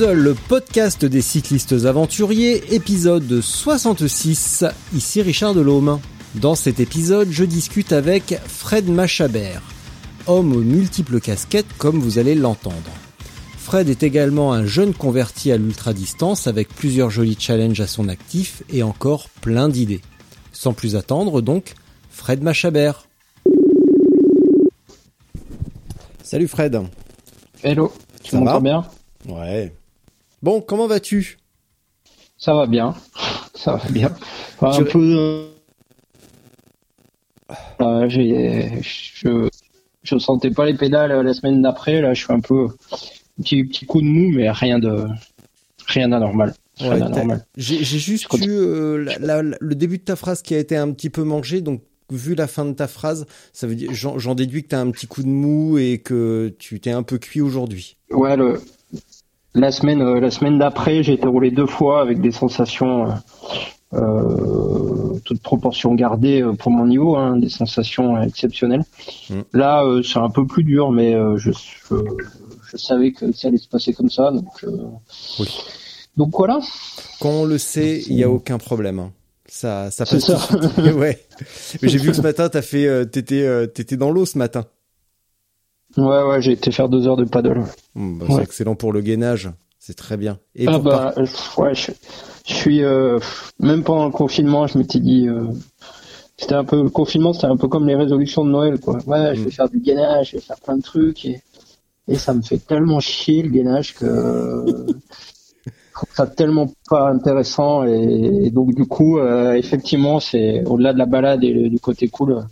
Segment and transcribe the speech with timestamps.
[0.00, 4.64] Are le podcast des cyclistes aventuriers, épisode 66.
[4.94, 6.00] Ici Richard Delhomme.
[6.34, 9.62] Dans cet épisode, je discute avec Fred Machabert,
[10.26, 13.07] homme aux multiples casquettes comme vous allez l'entendre.
[13.68, 18.62] Fred est également un jeune converti à l'ultra-distance avec plusieurs jolis challenges à son actif
[18.72, 20.00] et encore plein d'idées.
[20.52, 21.74] Sans plus attendre donc,
[22.08, 23.06] Fred Machabert.
[26.22, 26.80] Salut Fred.
[27.62, 28.86] Hello, tu Ça va m'entends bien?
[29.28, 29.74] Ouais.
[30.42, 31.36] Bon, comment vas-tu?
[32.38, 32.94] Ça va bien,
[33.54, 34.14] ça va bien.
[34.62, 35.14] Enfin, Tu- un peu.
[35.14, 35.48] euh,
[37.82, 39.48] euh, je,
[40.04, 42.00] je sentais pas les pédales la semaine d'après.
[42.00, 42.68] Là, je suis un peu
[43.40, 45.06] petit petit coup de mou, mais rien de
[45.86, 46.54] rien d'anormal.
[46.80, 47.00] Ouais.
[47.56, 50.76] J'ai juste eu euh, la- la- la- le début de ta phrase qui a été
[50.76, 54.34] un petit peu mangé, donc vu la fin de ta phrase, ça veut dire j'en
[54.34, 57.40] déduis que t'as un petit coup de mou et que tu t'es un peu cuit
[57.40, 57.96] aujourd'hui.
[58.12, 58.60] Ouais, le,
[59.54, 63.08] la semaine euh, la semaine d'après, j'ai été roulé deux fois avec des sensations.
[63.94, 68.84] euh, toute proportion gardée euh, pour mon niveau, hein, des sensations exceptionnelles.
[69.30, 69.40] Mm.
[69.54, 71.94] Là, euh, c'est un peu plus dur, mais je, je,
[72.70, 74.76] je savais que ça allait se passer comme ça, donc euh,
[75.38, 75.48] Oui.
[76.16, 76.60] donc voilà.
[77.20, 78.98] Quand on le sait, il y a aucun problème.
[78.98, 79.12] hein.
[79.50, 80.48] Ça, ça C'est passe.
[80.48, 80.82] ça.
[80.94, 81.26] ouais.
[81.80, 84.36] Mais j'ai vu que ce matin, t'as fait, euh, t'étais, euh, t'étais dans l'eau ce
[84.36, 84.66] matin.
[85.96, 87.64] Ouais, ouais, j'ai été faire deux heures de paddle.
[87.94, 88.34] Bah, Ouais.
[88.36, 89.50] C'est excellent pour le gainage.
[89.78, 90.38] C'est très bien.
[90.54, 91.26] Et ah bah, euh,
[91.56, 91.92] ouais, je,
[92.46, 92.82] je suis
[93.60, 95.26] même pendant le confinement, je m'étais dit,
[96.36, 98.98] c'était un peu le confinement, c'était un peu comme les résolutions de Noël, quoi.
[99.06, 99.52] Ouais, je vais Mm.
[99.52, 101.40] faire du gainage, je vais faire plein de trucs et,
[102.08, 104.04] et ça me fait tellement chier le gainage que
[105.88, 110.92] je trouve ça tellement pas intéressant et, et donc du coup, euh, effectivement, c'est au-delà
[110.92, 112.46] de la balade et du côté cool,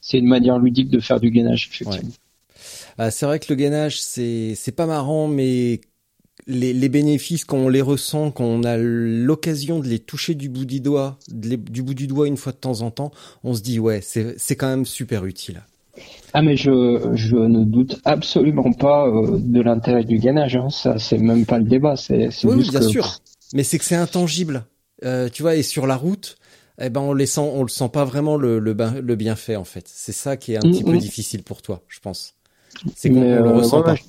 [0.00, 2.10] c'est une manière ludique de faire du gainage, effectivement.
[2.98, 5.80] Ah, c'est vrai que le gainage, c'est c'est pas marrant, mais
[6.46, 10.48] les, les bénéfices quand on les ressent, quand on a l'occasion de les toucher du
[10.48, 13.12] bout du doigt, les- du bout du doigt une fois de temps en temps,
[13.44, 15.62] on se dit ouais, c'est c'est quand même super utile.
[16.34, 20.68] Ah mais je, je ne doute absolument pas euh, de l'intérêt du gainage, hein.
[20.70, 23.18] ça c'est même pas le débat, c'est c'est Oui, juste bien que- sûr.
[23.54, 24.64] Mais c'est que c'est intangible,
[25.04, 25.56] Euh, tu vois.
[25.56, 26.36] Et sur la route,
[26.80, 29.64] eh ben on les sent, on le sent pas vraiment le le, le bienfait en
[29.64, 29.84] fait.
[29.88, 30.98] C'est ça qui est un Mm, petit peu mm.
[30.98, 32.34] difficile pour toi, je pense.
[32.94, 33.94] C'est qu'on le euh, ressent ouais, pas.
[33.94, 34.00] ouais.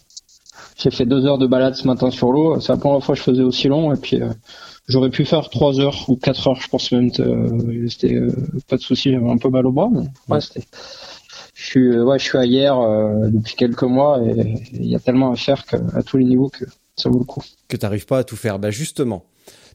[0.78, 3.20] J'ai fait deux heures de balade ce matin sur l'eau, c'est la première fois que
[3.20, 4.30] je faisais aussi long et puis euh,
[4.88, 7.10] j'aurais pu faire trois heures ou quatre heures, je pense même.
[7.20, 8.32] euh, c'était euh,
[8.68, 10.66] pas de souci, j'avais un peu mal au bras, mais ouais, c'était.
[11.63, 15.31] Je suis, euh, ouais, je suis euh, depuis quelques mois et il y a tellement
[15.31, 16.66] à faire que, à tous les niveaux que
[16.97, 17.41] ça vaut le coup.
[17.69, 18.59] que t'arrives pas à tout faire.
[18.59, 19.24] Bah justement,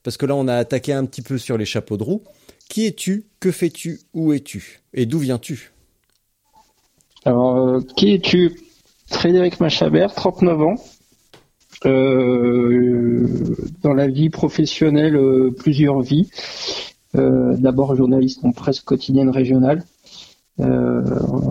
[0.03, 2.23] parce que là on a attaqué un petit peu sur les chapeaux de roue.
[2.69, 3.25] Qui es-tu?
[3.41, 4.01] Que fais-tu?
[4.13, 4.83] Où es-tu?
[4.93, 5.73] Et d'où viens-tu?
[7.25, 8.61] Alors, euh, qui es-tu?
[9.07, 10.75] Frédéric Machabert, 39 ans.
[11.87, 13.27] Euh,
[13.83, 15.19] dans la vie professionnelle,
[15.57, 16.29] plusieurs vies.
[17.15, 19.85] D'abord journaliste en presse quotidienne régionale.
[20.61, 21.03] Euh,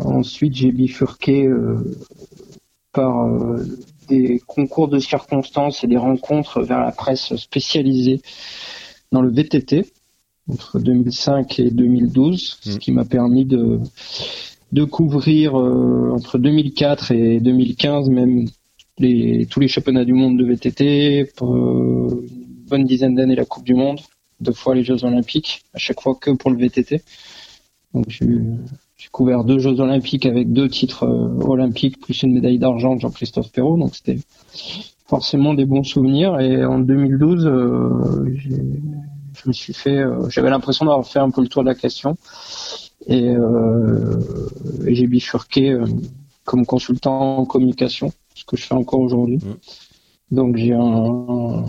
[0.06, 1.78] ensuite, j'ai bifurqué euh,
[2.92, 3.66] par euh,
[4.10, 8.22] des concours de circonstances et des rencontres vers la presse spécialisée
[9.12, 9.86] dans le VTT
[10.50, 12.78] entre 2005 et 2012, ce Mm.
[12.80, 13.80] qui m'a permis de
[14.74, 18.48] de couvrir euh, entre 2004 et 2015 même
[18.98, 23.46] les, tous les championnats du monde de VTT, pour euh, une bonne dizaine d'années la
[23.46, 24.00] Coupe du Monde,
[24.42, 27.02] deux fois les Jeux Olympiques, à chaque fois que pour le VTT.
[27.94, 28.56] Donc j'ai eu-
[28.98, 33.02] j'ai couvert deux Jeux Olympiques avec deux titres euh, olympiques plus une médaille d'argent de
[33.02, 34.20] Jean-Christophe Perrault, donc c'était
[35.08, 36.40] forcément des bons souvenirs.
[36.40, 38.26] Et en 2012, euh,
[39.38, 41.76] je me suis fait, euh, j'avais l'impression d'avoir fait un peu le tour de la
[41.76, 42.18] question
[43.08, 44.20] et, euh,
[44.86, 45.86] et j'ai bifurqué euh,
[46.44, 49.38] comme consultant en communication, ce que je fais encore aujourd'hui.
[49.38, 50.36] Mm.
[50.36, 51.64] Donc j'ai un,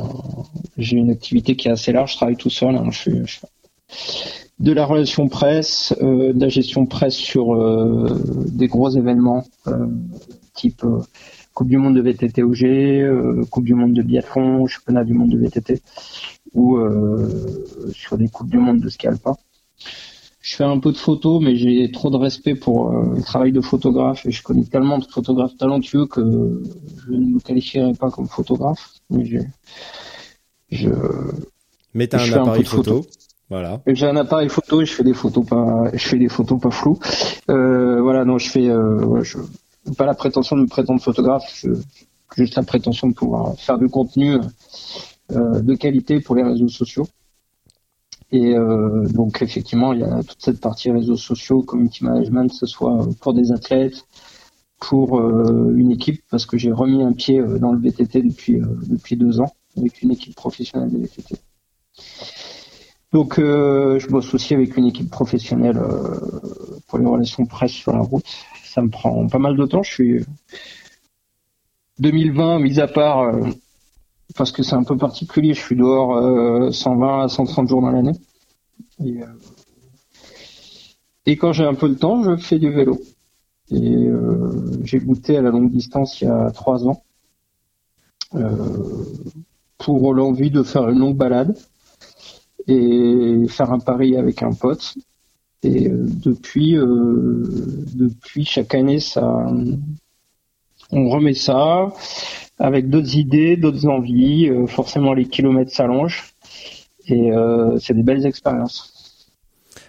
[0.77, 2.13] j'ai une activité qui est assez large.
[2.13, 2.75] Je travaille tout seul.
[2.75, 2.89] hein.
[2.91, 3.41] je, suis, je,
[4.61, 8.21] de la relation presse, euh, de la gestion presse sur euh,
[8.51, 9.87] des gros événements euh,
[10.55, 10.85] type
[11.55, 15.39] Coupe du Monde de VTT OG, Coupe du Monde de biathlon, Championnat du Monde de
[15.39, 15.83] VTT,
[16.55, 16.79] ou
[17.91, 19.35] sur des Coupes du Monde de ski alpin.
[20.41, 23.61] Je fais un peu de photos, mais j'ai trop de respect pour le travail de
[23.61, 26.63] photographe et je connais tellement de photographes talentueux que
[27.05, 28.93] je ne me qualifierai pas comme photographe.
[29.11, 29.39] Mais je,
[30.71, 30.91] je
[31.93, 33.05] mais t'as un appareil photo.
[33.50, 33.81] Voilà.
[33.87, 36.71] J'ai un appareil photo et je fais des photos pas, je fais des photos pas
[36.71, 36.99] floues.
[37.49, 39.39] Euh, voilà, non, je fais, euh, je,
[39.97, 41.71] pas la prétention de me prétendre photographe, je,
[42.37, 44.37] juste la prétention de pouvoir faire du contenu
[45.33, 47.06] euh, de qualité pour les réseaux sociaux.
[48.31, 52.56] Et euh, donc effectivement, il y a toute cette partie réseaux sociaux, community management, que
[52.56, 54.05] ce soit pour des athlètes,
[54.79, 58.61] pour euh, une équipe, parce que j'ai remis un pied euh, dans le VTT depuis
[58.87, 61.37] depuis deux ans avec une équipe professionnelle de VTT.
[63.13, 66.21] Donc, euh, je bosse aussi avec une équipe professionnelle euh,
[66.87, 68.25] pour les relations presse sur la route.
[68.65, 69.83] Ça me prend pas mal de temps.
[69.83, 70.25] Je suis
[72.01, 73.47] 2020, mis à part euh,
[74.37, 75.55] parce que c'est un peu particulier.
[75.55, 78.13] Je suis dehors 120 à 130 jours dans l'année.
[79.03, 79.21] Et,
[81.25, 83.01] et, quand j'ai un peu de temps, je fais du vélo.
[83.71, 84.09] Et
[84.85, 87.03] j'ai goûté à la longue distance il y a trois ans
[89.79, 91.57] pour l'envie de faire une longue balade
[92.69, 94.94] et faire un pari avec un pote.
[95.62, 97.43] Et euh, depuis, euh,
[97.94, 99.47] depuis chaque année, ça,
[100.93, 101.93] on remet ça
[102.59, 104.49] avec d'autres idées, d'autres envies.
[104.49, 106.32] Euh, forcément, les kilomètres s'allongent
[107.11, 107.31] et
[107.81, 109.32] c'est des belles expériences.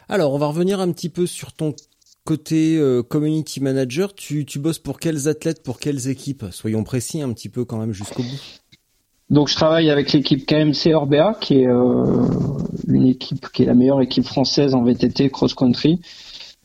[0.07, 1.75] Alors, on va revenir un petit peu sur ton
[2.23, 4.15] côté community manager.
[4.15, 6.45] Tu, tu bosses pour quels athlètes, pour quelles équipes?
[6.51, 8.39] Soyons précis un petit peu quand même jusqu'au bout.
[9.29, 12.27] Donc je travaille avec l'équipe KMC Orbea, qui est euh,
[12.87, 16.01] une équipe qui est la meilleure équipe française en VTT cross country,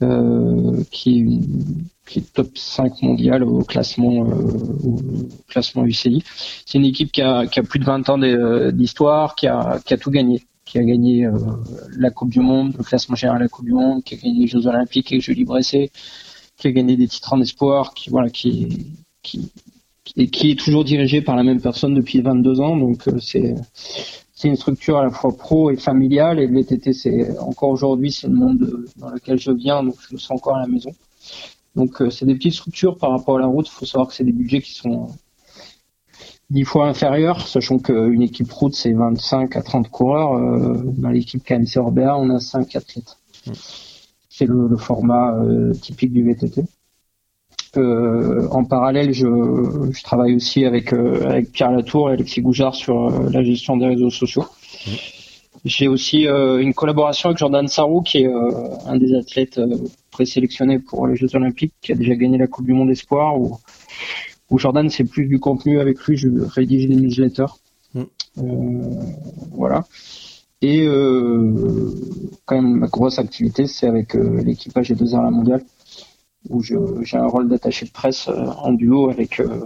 [0.02, 4.34] euh, qui, est qui, est top 5 mondial au classement euh,
[4.82, 4.98] au
[5.46, 6.24] classement UCI.
[6.64, 8.18] C'est une équipe qui a, qui a, plus de 20 ans
[8.72, 11.28] d'histoire, qui a, qui a tout gagné, qui a gagné
[11.98, 14.40] la Coupe du Monde, le classement général de la Coupe du Monde, qui a gagné
[14.40, 15.90] les Jeux Olympiques avec Julie Bresset,
[16.56, 19.52] qui a gagné des titres en espoir, qui voilà, qui, qui
[20.16, 22.76] et qui est toujours dirigé par la même personne depuis 22 ans.
[22.76, 23.54] Donc euh, c'est
[24.34, 26.38] c'est une structure à la fois pro et familiale.
[26.40, 30.14] Et le VTT, c'est encore aujourd'hui, c'est le monde dans lequel je viens, donc je
[30.14, 30.90] me sens encore à la maison.
[31.76, 33.66] Donc euh, c'est des petites structures par rapport à la route.
[33.68, 35.08] Il faut savoir que c'est des budgets qui sont
[36.50, 40.34] dix fois inférieurs, sachant qu'une équipe route c'est 25 à 30 coureurs.
[40.34, 43.16] Euh, dans l'équipe KMC Orbea, on a 5 athlètes.
[43.46, 43.52] Mmh.
[44.28, 45.32] C'est le, le, format
[45.80, 46.64] typique du VTT.
[47.76, 53.08] Euh, en parallèle, je, travaille aussi avec, euh, avec Pierre Latour et Alexis Goujard sur
[53.08, 54.46] euh, la gestion des réseaux sociaux.
[55.64, 58.30] J'ai aussi une collaboration avec Jordan Sarrou, qui est
[58.86, 59.58] un des athlètes
[60.10, 63.56] présélectionnés pour les Jeux Olympiques, qui a déjà gagné la Coupe du Monde Espoir, où,
[64.50, 67.54] où Jordan, c'est plus du contenu avec lui, je rédige des newsletters.
[67.94, 68.02] Mm.
[69.52, 69.86] voilà.
[70.60, 70.84] Et
[72.44, 75.64] quand même, ma grosse activité, c'est avec l'équipage des 2 heures la mondiale
[76.48, 79.60] où j'ai un rôle d'attaché de presse euh, en duo avec euh,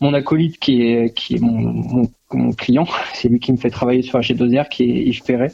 [0.00, 4.02] mon acolyte qui est qui est mon, mon, client, c'est lui qui me fait travailler
[4.02, 5.52] sur AG2R, qui est Yves Perret.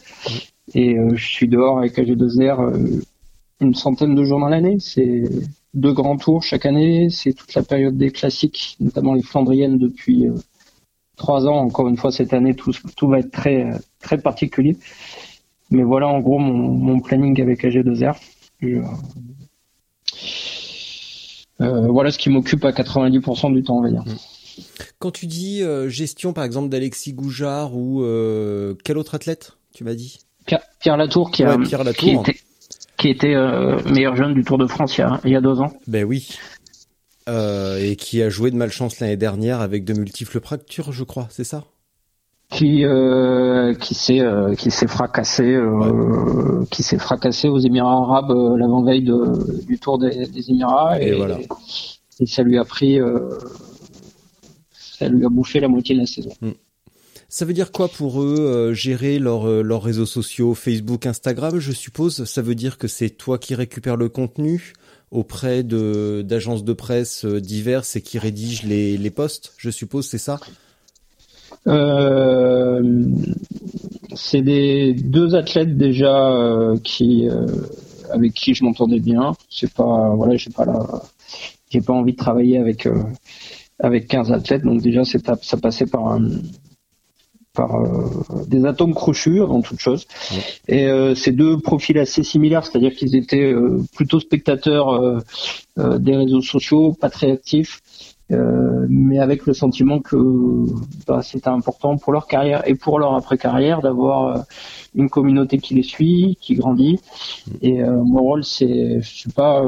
[0.74, 3.02] Et euh, je suis dehors avec AG2R
[3.60, 4.76] une centaine de jours dans l'année.
[4.80, 5.24] C'est
[5.74, 7.08] deux grands tours chaque année.
[7.10, 10.28] C'est toute la période des classiques, notamment les Flandriennes depuis
[11.16, 11.56] trois ans.
[11.56, 13.70] Encore une fois, cette année, tout, tout va être très,
[14.00, 14.76] très particulier.
[15.70, 18.16] Mais voilà en gros mon, mon planning avec AG2R.
[18.64, 18.82] Euh,
[21.58, 24.04] voilà ce qui m'occupe à 90% du temps, on va dire.
[24.98, 29.84] Quand tu dis euh, gestion, par exemple, d'Alexis Goujard ou euh, quel autre athlète, tu
[29.84, 30.18] m'as dit?
[30.80, 32.24] Pierre, Latour, qui, a, Pierre Latour.
[32.96, 33.34] qui était,
[33.90, 35.72] meilleur jeune du Tour de France il y a, il y a deux ans.
[35.86, 36.38] Ben oui.
[37.28, 41.44] et qui a joué de malchance l'année dernière avec de multiples fractures, je crois, c'est
[41.44, 41.64] ça?
[42.50, 48.30] Qui euh, qui s'est euh, qui s'est fracassé euh, qui s'est fracassé aux Émirats Arabes
[48.30, 51.38] euh, l'avant veille de, du Tour des, des Émirats et, voilà.
[52.20, 52.98] et, ça lui a pris
[54.72, 56.30] ça lui a bouffé la moitié de la saison.
[56.40, 56.52] Hmm.
[57.28, 62.24] Ça veut dire quoi pour eux gérer leurs leurs réseaux sociaux Facebook, Instagram, je suppose.
[62.24, 64.72] Ça veut dire que c'est toi qui récupères le contenu
[65.10, 70.16] auprès de d'agences de presse diverses et qui rédigent les les posts, je suppose, c'est
[70.16, 70.40] ça?
[71.68, 73.04] Euh,
[74.14, 77.46] c'est des deux athlètes déjà euh, qui euh,
[78.10, 79.34] avec qui je m'entendais bien.
[79.50, 81.02] C'est pas voilà, j'ai pas la,
[81.70, 82.88] j'ai pas envie de travailler avec
[83.80, 84.62] avec 15 athlètes.
[84.62, 86.30] Donc déjà, c'est ça passait par un
[87.54, 87.76] par
[88.46, 90.06] des atomes crochus avant toute chose.
[90.68, 93.52] Et ces deux profils assez similaires, c'est-à-dire qu'ils étaient
[93.96, 95.20] plutôt spectateurs
[95.76, 97.80] des réseaux sociaux, pas très actifs,
[98.30, 100.16] euh, mais avec le sentiment que
[101.06, 104.40] bah, c'était important pour leur carrière et pour leur après-carrière d'avoir euh,
[104.94, 107.00] une communauté qui les suit, qui grandit.
[107.62, 109.62] Et euh, mon rôle, c'est, je suis pas,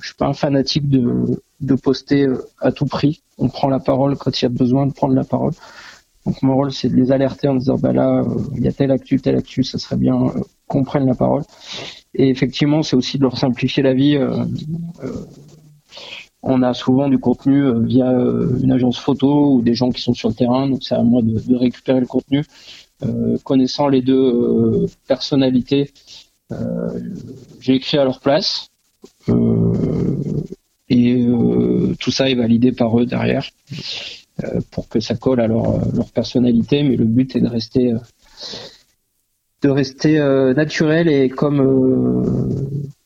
[0.00, 2.28] je suis pas un fanatique de, de poster
[2.60, 3.22] à tout prix.
[3.38, 5.52] On prend la parole quand il y a besoin de prendre la parole.
[6.26, 8.24] Donc mon rôle, c'est de les alerter en disant, bah là,
[8.56, 10.32] il y a tel actu, tel actu, ça serait bien
[10.66, 11.42] qu'on prenne la parole.
[12.14, 14.18] Et effectivement, c'est aussi de leur simplifier la vie
[16.46, 20.00] on a souvent du contenu euh, via euh, une agence photo ou des gens qui
[20.00, 22.44] sont sur le terrain, donc c'est à moi de, récupérer le contenu.
[23.02, 25.92] Euh, connaissant les deux personnalités,
[27.60, 28.68] j'ai écrit à leur place
[30.88, 31.26] et
[31.98, 33.50] tout ça est validé par eux derrière
[34.70, 35.82] pour que ça colle à leur,
[36.14, 37.92] personnalité, mais le but est de rester
[39.62, 40.18] de rester
[40.54, 41.60] naturel et comme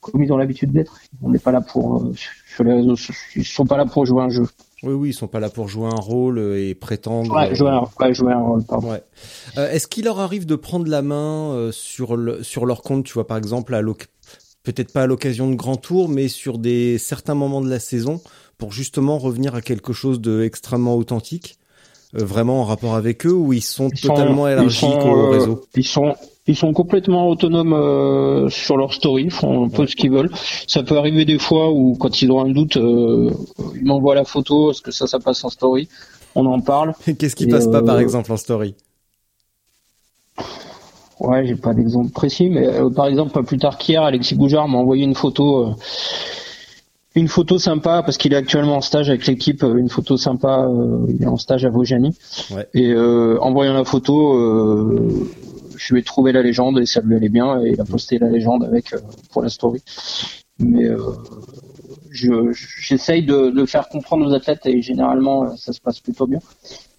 [0.00, 1.00] comme ils ont l'habitude d'être.
[1.22, 2.12] On n'est pas là pour
[2.60, 2.96] sur les réseaux
[3.36, 4.46] Ils sont pas là pour jouer un jeu.
[4.82, 7.34] Oui, oui, ils sont pas là pour jouer un rôle et prétendre.
[7.34, 8.92] Ouais, jouer un, jouer un rôle, pardon.
[8.92, 9.02] Ouais.
[9.58, 13.04] Euh, est-ce qu'il leur arrive de prendre la main euh, sur le, sur leur compte,
[13.04, 13.82] tu vois, par exemple, à
[14.62, 18.22] peut-être pas à l'occasion de grands tours, mais sur des certains moments de la saison,
[18.56, 21.58] pour justement revenir à quelque chose de extrêmement authentique,
[22.14, 25.64] euh, vraiment en rapport avec eux, ou ils sont totalement élargiques au réseau?
[25.74, 26.14] Ils sont
[26.50, 30.30] ils sont complètement autonomes euh, sur leur story, ils font un peu ce qu'ils veulent.
[30.66, 33.30] Ça peut arriver des fois où quand ils ont un doute, euh,
[33.76, 35.88] ils m'envoient la photo, est-ce que ça, ça passe en story?
[36.34, 36.94] On en parle.
[37.18, 38.74] Qu'est-ce qui passe pas par euh, exemple en story?
[41.20, 42.66] Ouais, j'ai pas d'exemple précis, mais
[42.96, 45.74] par exemple, pas plus tard qu'hier, Alexis Goujard m'a envoyé une photo
[47.16, 50.64] une photo sympa parce qu'il est actuellement en stage avec l'équipe une photo sympa
[51.08, 52.16] il est en stage à Vaujany
[52.52, 52.68] ouais.
[52.72, 54.38] et en voyant la photo
[55.80, 58.18] je lui ai trouvé la légende et ça lui allait bien et il a posté
[58.18, 58.98] la légende avec euh,
[59.32, 59.82] pour la story.
[60.58, 60.98] Mais euh,
[62.12, 66.40] j'essaye de, faire comprendre aux athlètes et généralement euh, ça se passe plutôt bien.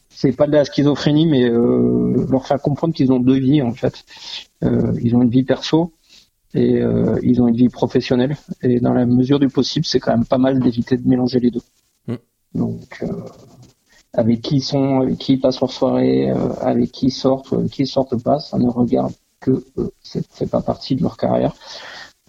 [0.10, 4.04] C'est pas de la schizophrénie, mais leur faire comprendre qu'ils ont deux vies en fait.
[4.62, 5.94] ils ont une vie perso
[6.54, 6.80] et
[7.24, 8.38] ils ont une vie professionnelle.
[8.62, 11.50] Et dans la mesure du possible, c'est quand même pas mal d'éviter de mélanger les
[11.50, 11.64] deux.
[12.06, 12.16] Mm.
[12.54, 13.04] Donc
[14.14, 17.54] avec qui ils sont, avec qui ils passent leur soirée, euh, avec qui ils sortent,
[17.54, 19.92] avec qui ils sortent pas, ça ne regarde que eux.
[20.02, 21.54] C'est, fait pas partie de leur carrière.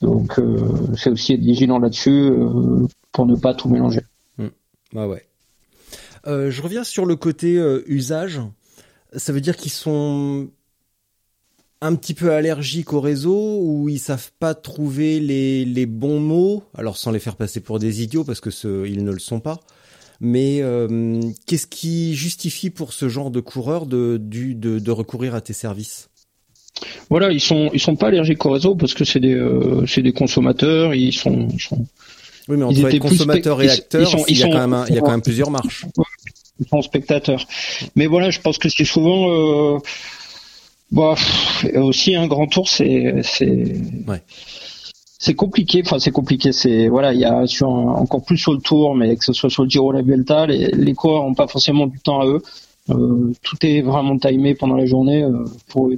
[0.01, 0.59] Donc euh,
[0.97, 4.03] c'est aussi être vigilant là-dessus euh, pour ne pas tout mélanger.
[4.39, 4.49] Mmh.
[4.95, 5.27] Ouais.
[6.27, 7.55] je reviens sur le côté
[7.87, 8.41] usage.
[9.15, 10.49] Ça veut dire qu'ils sont
[11.81, 16.63] un petit peu allergiques au réseau ou ils savent pas trouver les, les bons mots,
[16.75, 19.61] alors sans les faire passer pour des idiots parce que ils ne le sont pas.
[20.25, 25.53] Mais euh, qu'est-ce qui justifie pour ce genre de coureur de, de, recourir à tes
[25.53, 26.11] services?
[27.11, 30.01] Voilà, ils sont ils sont pas allergiques au réseau parce que c'est des euh, c'est
[30.01, 31.87] des consommateurs, ils sont, ils sont
[32.49, 35.11] Oui, mais entre consommateurs et acteurs, il, y a quand même il y a quand
[35.11, 35.87] même plusieurs marches.
[36.61, 37.45] Ils sont spectateurs.
[37.97, 39.79] Mais voilà, je pense que c'est souvent euh,
[40.93, 41.17] bah,
[41.75, 43.75] aussi un grand tour, c'est c'est
[44.07, 44.23] ouais
[45.23, 45.83] c'est compliqué.
[45.87, 46.51] Enfin, c'est compliqué.
[46.53, 49.51] C'est voilà, il y a sur encore plus sur le Tour, mais que ce soit
[49.51, 52.43] sur le Giro, la Vuelta, les, les coureurs n'ont pas forcément du temps à eux.
[52.91, 55.23] Euh, tout est vraiment timé pendant la journée.
[55.23, 55.89] Euh, pour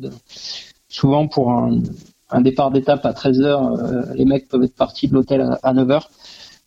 [0.88, 1.80] souvent pour un,
[2.28, 5.58] un départ d'étape à 13 h euh, les mecs peuvent être partis de l'hôtel à,
[5.62, 6.02] à 9 h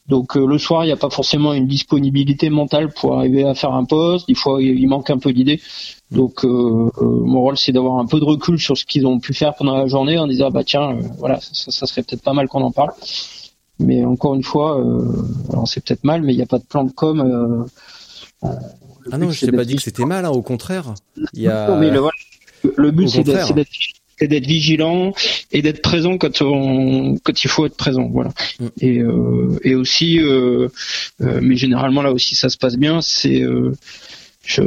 [0.08, 3.54] donc euh, le soir, il n'y a pas forcément une disponibilité mentale pour arriver à
[3.54, 4.28] faire un poste.
[4.28, 5.62] Des fois, il manque un peu d'idées.
[6.12, 9.20] Donc euh, euh, mon rôle, c'est d'avoir un peu de recul sur ce qu'ils ont
[9.20, 12.34] pu faire pendant la journée en disant bah tiens, voilà, ça, ça, serait peut-être pas
[12.34, 12.92] mal qu'on en parle.
[13.80, 14.82] Mais encore une fois,
[15.52, 17.68] alors c'est peut-être mal, mais il n'y a pas de plan de com.
[18.42, 20.94] ah non, je t'ai pas dit que c'était mal, hein, au contraire.
[21.34, 21.76] Il y a...
[21.76, 22.02] mais le,
[22.76, 23.54] le but c'est d'être
[24.18, 25.14] c'est d'être vigilant
[25.52, 28.68] et d'être présent quand on quand il faut être présent voilà mm.
[28.82, 30.70] et euh, et aussi euh,
[31.22, 33.44] euh, mais généralement là aussi ça se passe bien c'est
[34.44, 34.64] je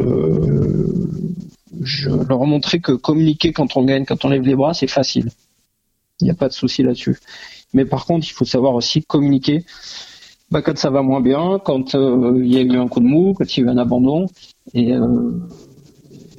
[1.82, 5.30] je leur montrer que communiquer quand on gagne quand on lève les bras c'est facile
[6.20, 7.18] il n'y a pas de souci là-dessus
[7.72, 9.64] mais par contre il faut savoir aussi communiquer
[10.50, 13.34] bah, quand ça va moins bien quand il y a eu un coup de mou
[13.34, 14.26] quand il y a eu un abandon
[14.74, 14.92] et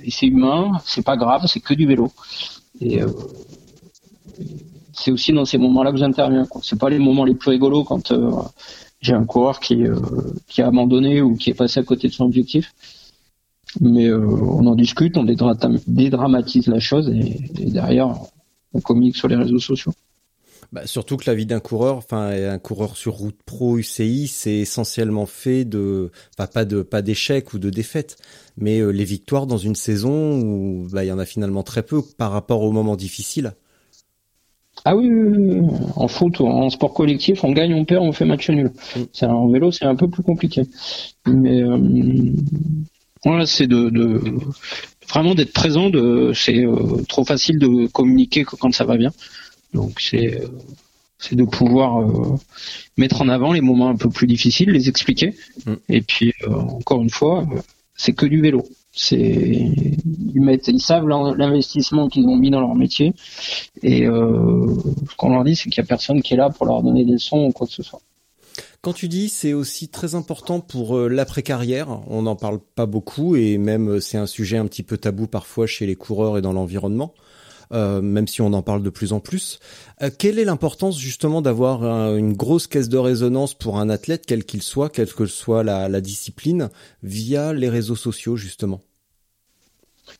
[0.03, 2.11] et c'est humain, c'est pas grave, c'est que du vélo.
[2.81, 3.07] Et euh,
[4.93, 6.45] c'est aussi dans ces moments-là que j'interviens.
[6.63, 8.31] C'est pas les moments les plus rigolos quand euh,
[8.99, 9.95] j'ai un coureur qui, euh,
[10.47, 12.73] qui a abandonné ou qui est passé à côté de son objectif.
[13.79, 18.13] Mais on en discute, on dédramatise la chose et, derrière
[18.73, 19.93] on communique sur les réseaux sociaux.
[20.71, 24.55] Bah, surtout que la vie d'un coureur, enfin un coureur sur route pro UCI, c'est
[24.55, 28.15] essentiellement fait de, enfin pas de pas d'échecs ou de défaites,
[28.55, 31.83] mais euh, les victoires dans une saison où bah, il y en a finalement très
[31.83, 33.53] peu par rapport aux moments difficiles.
[34.85, 35.09] Ah oui,
[35.95, 38.71] en foot, en sport collectif, on gagne, on perd, on fait match nul.
[38.95, 39.01] Mm.
[39.11, 40.63] C'est en vélo, c'est un peu plus compliqué.
[41.27, 41.77] Mais euh,
[43.23, 44.21] voilà, c'est de, de,
[45.07, 45.89] vraiment d'être présent.
[45.89, 49.11] De, c'est euh, trop facile de communiquer quand ça va bien.
[49.73, 50.41] Donc c'est
[51.21, 52.35] c'est de pouvoir euh,
[52.97, 55.35] mettre en avant les moments un peu plus difficiles, les expliquer.
[55.65, 55.73] Mm.
[55.87, 57.47] Et puis euh, encore une fois,
[57.95, 58.63] c'est que du vélo.
[58.91, 63.13] C'est ils mettent, ils savent l'investissement qu'ils ont mis dans leur métier.
[63.83, 64.67] Et euh,
[65.09, 67.05] ce qu'on leur dit, c'est qu'il y a personne qui est là pour leur donner
[67.05, 68.01] des leçons ou quoi que ce soit.
[68.81, 73.59] Quand tu dis c'est aussi très important pour l'après-carrière, on n'en parle pas beaucoup et
[73.59, 77.13] même c'est un sujet un petit peu tabou parfois chez les coureurs et dans l'environnement.
[77.73, 79.59] Euh, même si on en parle de plus en plus.
[80.01, 81.83] Euh, quelle est l'importance justement d'avoir
[82.15, 86.01] une grosse caisse de résonance pour un athlète, quel qu'il soit, quelle que soit la,
[86.01, 86.69] discipline,
[87.01, 88.81] via les réseaux sociaux justement?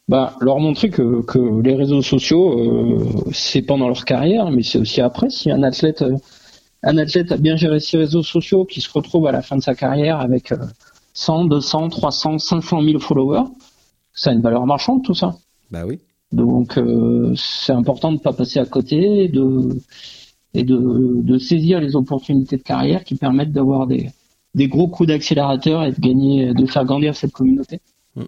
[0.07, 4.79] Bah, leur montrer que, que les réseaux sociaux, euh, c'est pendant leur carrière, mais c'est
[4.79, 5.29] aussi après.
[5.29, 6.05] Si un athlète,
[6.83, 9.61] un athlète a bien géré ses réseaux sociaux, qui se retrouve à la fin de
[9.61, 10.53] sa carrière avec
[11.13, 13.49] 100, 200, 300, 500 000 followers,
[14.13, 15.35] ça a une valeur marchande tout ça.
[15.69, 15.99] Bah oui.
[16.31, 19.69] Donc euh, c'est important de ne pas passer à côté et de,
[20.53, 24.09] et de, de, saisir les opportunités de carrière qui permettent d'avoir des,
[24.55, 27.81] des gros coups d'accélérateur et de gagner, de faire grandir cette communauté.
[28.15, 28.25] Hmm.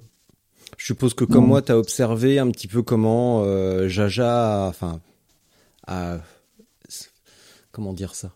[0.77, 4.99] Je suppose que comme moi, tu as observé un petit peu comment euh, Jaja, enfin,
[5.87, 6.17] a,
[7.71, 8.31] comment dire ça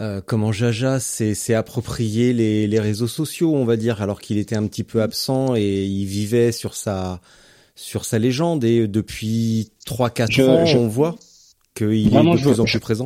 [0.00, 4.54] euh, comment Jaja s'est approprié les, les réseaux sociaux, on va dire, alors qu'il était
[4.54, 7.20] un petit peu absent et il vivait sur sa
[7.78, 11.16] sur sa légende et depuis 3-4 ans, on voit
[11.74, 13.04] qu'il est de plus en plus présent.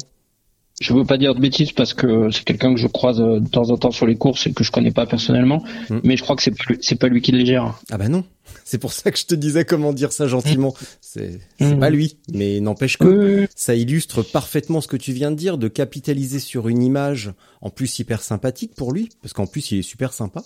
[0.80, 3.46] Je veux pas dire de bêtises parce que c'est quelqu'un que je croise euh, de
[3.46, 5.98] temps en temps sur les courses et que je connais pas personnellement, mm.
[6.02, 7.78] mais je crois que c'est c'est pas lui qui les gère.
[7.90, 8.24] Ah bah non,
[8.64, 10.74] c'est pour ça que je te disais comment dire ça gentiment.
[11.00, 11.78] C'est c'est mm.
[11.78, 15.68] pas lui, mais n'empêche que ça illustre parfaitement ce que tu viens de dire, de
[15.68, 19.82] capitaliser sur une image en plus hyper sympathique pour lui, parce qu'en plus il est
[19.82, 20.42] super sympa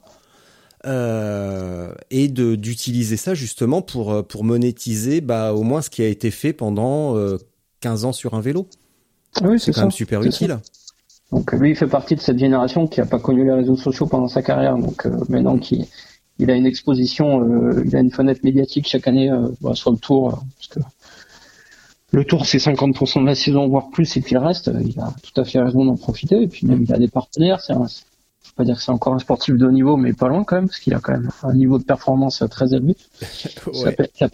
[0.87, 6.02] euh, et de d'utiliser ça justement pour euh, pour monétiser bah au moins ce qui
[6.02, 7.39] a été fait pendant euh,
[7.80, 8.69] 15 ans sur un vélo.
[9.43, 10.58] Oui, c'est quand même super utile.
[11.32, 14.06] Donc lui, il fait partie de cette génération qui a pas connu les réseaux sociaux
[14.06, 14.78] pendant sa carrière.
[14.78, 15.87] Donc euh, maintenant qu'il
[16.39, 19.30] il a une exposition, euh, il a une fenêtre médiatique chaque année
[19.61, 20.80] bah, sur le Tour, parce que
[22.13, 25.13] le Tour c'est 50% de la saison voire plus et puis le reste, il a
[25.23, 26.43] tout à fait raison d'en profiter.
[26.43, 27.87] Et puis même il a des partenaires, c'est un,
[28.56, 30.66] pas dire que c'est encore un sportif de haut niveau, mais pas loin quand même,
[30.66, 32.97] parce qu'il a quand même un niveau de performance très élevé.
[34.14, 34.28] ça,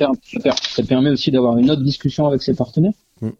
[0.84, 2.92] permet aussi d'avoir une autre discussion avec ses partenaires.
[3.20, 3.30] Mm.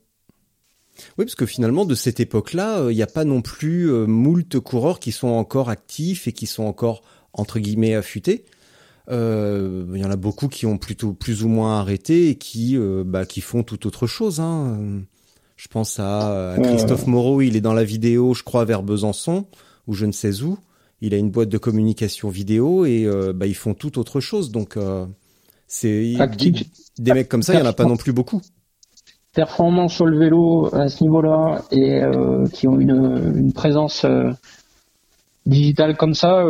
[1.19, 4.07] Oui, parce que finalement, de cette époque-là, euh, il n'y a pas non plus euh,
[4.07, 8.45] moult coureurs qui sont encore actifs et qui sont encore, entre guillemets, affûtés.
[9.09, 12.77] Euh, il y en a beaucoup qui ont plutôt plus ou moins arrêté et qui,
[13.05, 14.41] bah, qui font tout autre chose.
[14.41, 15.03] Hein.
[15.57, 19.47] Je pense à, Christophe Moreau, il est dans la vidéo, je crois, vers Besançon,
[19.87, 20.59] ou je ne sais où
[21.03, 24.53] il a une boîte de communication vidéo et euh, bah, ils font tout autre chose.
[24.53, 25.05] Donc euh,
[25.67, 26.15] c'est
[26.97, 28.41] des, mecs comme ça, il y en a pas non plus beaucoup.
[29.35, 34.07] Performance sur le vélo à ce niveau-là et euh, qui ont une, une présence
[35.45, 36.45] digitale comme ça,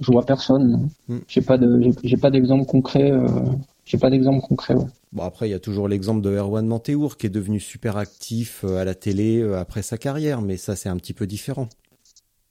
[0.00, 0.88] je vois personne.
[1.08, 1.18] Hmm.
[1.28, 3.12] J'ai pas de, j'ai pas d'exemple concret.
[3.84, 4.74] j'ai pas d'exemple concret.
[5.12, 8.64] Bon après il y a toujours l'exemple de Erwan Manteour qui est devenu super actif
[8.64, 11.68] à la télé après sa carrière, mais ça c'est un petit peu différent.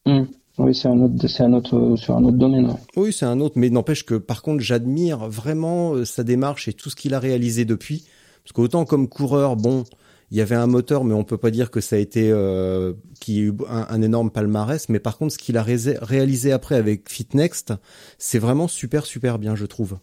[0.05, 0.21] Mmh.
[0.57, 2.75] Oui, c'est un autre, c'est un autre, sur un autre domaine.
[2.95, 6.73] Oui, c'est un autre, mais n'empêche que par contre, j'admire vraiment euh, sa démarche et
[6.73, 8.05] tout ce qu'il a réalisé depuis.
[8.43, 9.83] Parce qu'autant comme coureur, bon,
[10.31, 12.93] il y avait un moteur, mais on peut pas dire que ça a été euh,
[13.19, 14.89] qui a eu un, énorme palmarès.
[14.89, 17.73] Mais par contre, ce qu'il a réalisé après avec FitNext,
[18.17, 19.97] c'est vraiment super super bien, je trouve.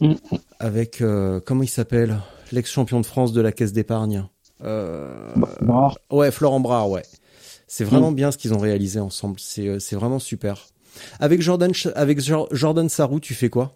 [0.00, 0.14] Mmh.
[0.58, 2.18] Avec euh, comment il s'appelle,
[2.52, 4.24] l'ex-champion de France de la caisse d'épargne.
[4.64, 5.34] Euh,
[6.10, 7.02] Ouais, Florent Brard, ouais.
[7.72, 8.16] C'est vraiment mm.
[8.16, 9.36] bien ce qu'ils ont réalisé ensemble.
[9.38, 10.66] C'est euh, c'est vraiment super.
[11.20, 13.74] Avec Jordan avec Jordan Sarou, tu fais quoi?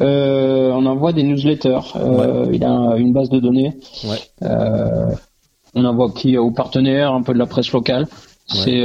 [0.00, 1.94] Euh, On envoie des newsletters.
[1.94, 3.78] Euh, il a une base de données.
[4.42, 8.08] on envoie qui aux partenaires, un peu de la presse locale.
[8.48, 8.84] C'est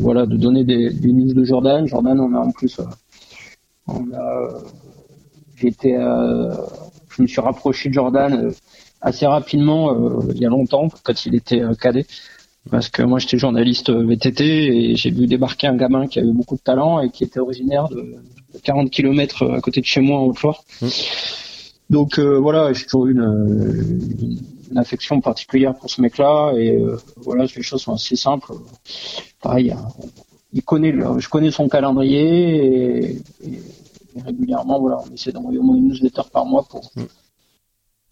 [0.00, 1.86] voilà de donner des, des, news de Jordan.
[1.86, 2.80] Jordan, on a en plus,
[3.86, 4.48] on a,
[5.56, 8.50] j'étais, je me suis rapproché de Jordan
[9.02, 12.06] assez rapidement il y a longtemps quand il était cadet
[12.70, 16.56] parce que moi j'étais journaliste VTT et j'ai vu débarquer un gamin qui avait beaucoup
[16.56, 18.16] de talent et qui était originaire de
[18.62, 20.62] 40 km à côté de chez moi en Haute-Loire.
[20.80, 20.86] Mmh.
[21.90, 24.38] Donc euh, voilà, j'ai toujours eu une,
[24.70, 26.82] une affection particulière pour ce mec-là et
[27.16, 28.52] voilà, les choses sont assez simples.
[29.42, 29.74] Pareil,
[30.52, 33.22] il connaît, je connais son calendrier et,
[34.24, 37.02] régulièrement, voilà, on essaie d'envoyer au moins une newsletter par mois pour mm.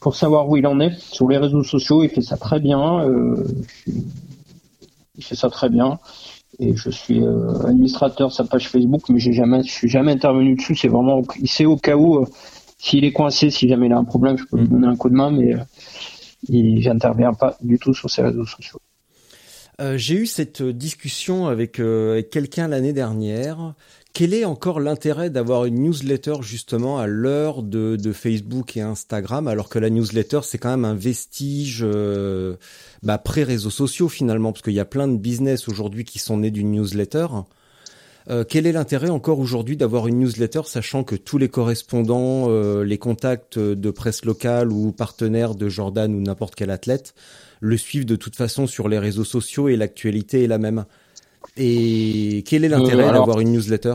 [0.00, 2.02] pour savoir où il en est sur les réseaux sociaux.
[2.02, 3.04] Il fait ça très bien.
[5.20, 5.98] Il fait ça très bien
[6.58, 10.12] et je suis euh, administrateur de sa page Facebook, mais j'ai jamais, je suis jamais
[10.12, 10.74] intervenu dessus.
[10.74, 12.26] C'est vraiment, il sait au cas où, euh,
[12.78, 14.68] s'il est coincé, si jamais il a un problème, je peux lui mm.
[14.68, 15.58] donner un coup de main, mais euh,
[16.48, 18.80] il n'intervient pas du tout sur ses réseaux sociaux.
[19.96, 23.74] j'ai eu cette discussion avec, avec quelqu'un l'année dernière
[24.12, 29.68] quel est encore l'intérêt d'avoir une newsletter justement à l'heure de, Facebook et Instagram, alors
[29.68, 32.56] que la newsletter c'est quand même un vestige euh,
[33.02, 36.50] bah, pré-réseaux sociaux finalement, parce qu'il y a plein de business aujourd'hui qui sont nés
[36.50, 37.26] d'une newsletter.
[38.28, 42.84] Euh, quel est l'intérêt encore aujourd'hui d'avoir une newsletter, sachant que tous les correspondants, euh,
[42.84, 47.14] les contacts de presse locale ou partenaires de Jordan ou n'importe quel athlète
[47.60, 50.84] le suivent de toute façon sur les réseaux sociaux et l'actualité est la même?
[51.56, 53.94] Et quel est l'intérêt euh, d'avoir une newsletter?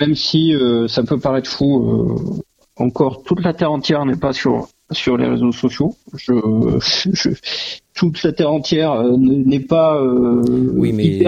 [0.00, 2.42] Même si euh, ça peut paraître fou, euh,
[2.76, 5.96] encore toute la terre entière n'est pas sur sur les réseaux sociaux.
[6.14, 6.32] Je,
[7.94, 10.02] toute la terre entière n'est pas.
[10.02, 11.20] oui, mais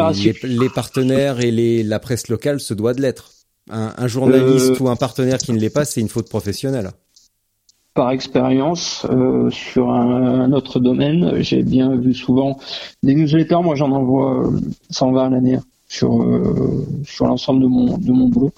[0.43, 3.31] les, partenaires et les, la presse locale se doit de l'être.
[3.71, 6.91] Un, journaliste ou un partenaire qui ne l'est pas, c'est une faute professionnelle
[7.95, 11.41] par expérience euh, sur un, autre domaine.
[11.41, 12.59] J'ai bien vu souvent
[13.03, 13.63] des newsletters.
[13.63, 14.51] Moi, j'en envoie
[14.91, 18.53] 120 euh, à l'année sur euh, sur l'ensemble de mon de mon boulot.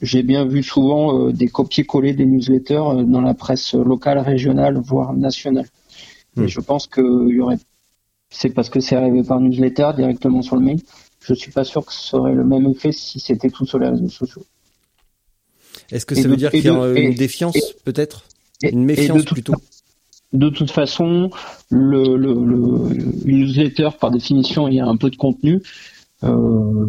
[0.00, 5.68] j'ai bien vu souvent des copier-coller des newsletters dans la presse locale, régionale, voire nationale.
[6.36, 6.48] Et hmm.
[6.48, 7.58] je pense que y aurait,
[8.30, 10.80] c'est parce que c'est arrivé par newsletter directement sur le mail.
[11.20, 13.88] Je suis pas sûr que ce serait le même effet si c'était tout sur les
[13.90, 14.42] réseaux sociaux.
[15.92, 18.24] Est-ce que ça veut dire qu'il y a une défiance peut-être
[18.62, 19.54] Une méfiance plutôt
[20.32, 21.30] de toute façon,
[21.70, 22.34] le, le,
[23.26, 25.62] newsletter, par définition, il y a un peu de contenu.
[26.24, 26.86] Euh,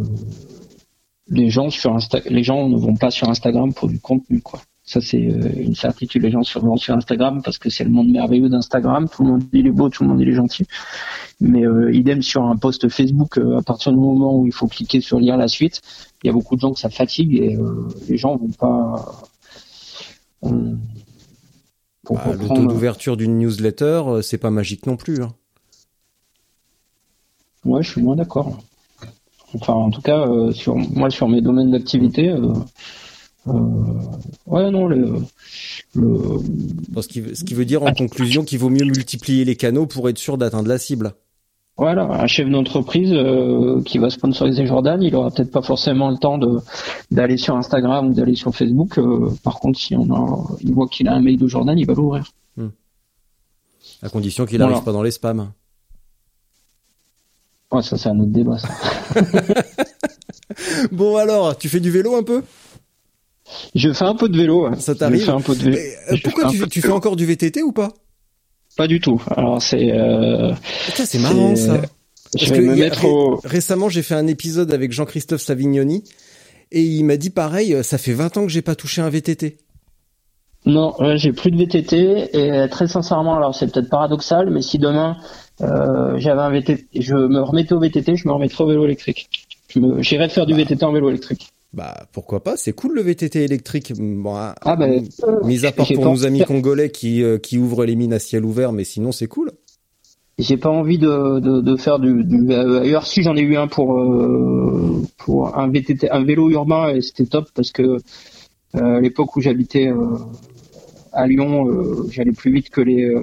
[1.27, 4.61] les gens sur les gens ne vont pas sur Instagram pour du contenu, quoi.
[4.85, 6.23] Ça, c'est euh, une certitude.
[6.23, 9.07] Les gens vont sur Instagram parce que c'est le monde merveilleux d'Instagram.
[9.09, 10.65] Tout le monde il est beau, tout le monde il est gentil.
[11.39, 14.99] Mais euh, idem sur un post Facebook, à partir du moment où il faut cliquer
[14.99, 15.81] sur lire la suite,
[16.23, 19.23] il y a beaucoup de gens que ça fatigue et euh, les gens vont pas.
[20.41, 25.21] Bah, le taux d'ouverture d'une newsletter, euh, c'est pas magique non plus.
[25.21, 25.33] Hein.
[27.65, 28.57] Ouais, je suis moins d'accord.
[29.53, 32.33] Enfin, en tout cas, euh, sur moi, sur mes domaines d'activité,
[33.45, 35.19] ouais, non, le,
[35.93, 40.09] ce, qui, ce qui veut dire en conclusion qu'il vaut mieux multiplier les canaux pour
[40.09, 41.13] être sûr d'atteindre la cible.
[41.75, 46.17] Voilà, un chef d'entreprise euh, qui va sponsoriser Jordan, il aura peut-être pas forcément le
[46.17, 46.59] temps de
[47.09, 48.99] d'aller sur Instagram ou d'aller sur Facebook.
[48.99, 51.87] Euh, par contre, si on a, il voit qu'il a un mail de Jordan, il
[51.87, 52.31] va l'ouvrir.
[52.57, 52.69] Hmm.
[54.03, 55.51] À condition qu'il n'arrive pas dans les spams.
[57.71, 58.59] Ouais, ça c'est un autre débat.
[58.59, 58.69] Ça.
[60.91, 62.43] bon alors, tu fais du vélo un peu?
[63.75, 64.69] Je fais un peu de vélo.
[64.79, 65.77] Ça t'arrive un peu de vélo.
[66.11, 67.91] Euh, pourquoi tu fais encore du VTT ou pas?
[68.75, 69.21] Pas du tout.
[69.35, 69.91] Alors c'est.
[69.91, 70.53] Euh,
[70.93, 71.81] c'est marrant ça.
[72.33, 73.39] Parce que me mettre au...
[73.43, 76.03] récemment, j'ai fait un épisode avec Jean-Christophe Savignoni
[76.71, 77.77] et il m'a dit pareil.
[77.83, 79.57] Ça fait 20 ans que j'ai pas touché un VTT.
[80.65, 85.17] Non, j'ai plus de VTT et très sincèrement, alors c'est peut-être paradoxal, mais si demain
[85.61, 89.29] euh, j'avais un VTT, je me remettais au VTT, je me remettrais au vélo électrique.
[89.99, 90.63] J'irais faire du bah.
[90.63, 91.49] VTT en vélo électrique.
[91.73, 93.93] Bah pourquoi pas, c'est cool le VTT électrique.
[93.97, 95.03] Bon, ah, ah ben,
[95.43, 98.45] mis à part pour nos amis congolais qui euh, qui ouvrent les mines à ciel
[98.45, 99.51] ouvert, mais sinon c'est cool.
[100.37, 102.47] J'ai pas envie de, de, de faire du, du
[103.03, 107.25] si j'en ai eu un pour euh, pour un VTT un vélo urbain et c'était
[107.25, 107.97] top parce que euh,
[108.73, 109.91] à l'époque où j'habitais
[111.11, 111.67] à Lyon,
[112.09, 113.15] j'allais plus vite que les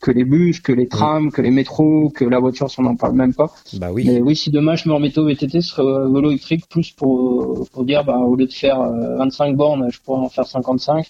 [0.00, 2.96] que les bus, que les trams, que les métros, que la voiture, si on n'en
[2.96, 3.52] parle même pas.
[3.74, 4.04] Bah oui.
[4.06, 7.68] Mais oui, si demain je me remettais au VTT, ce serait vélo électrique plus pour,
[7.70, 11.06] pour dire, bah, au lieu de faire 25 euh, bornes, je pourrais en faire 55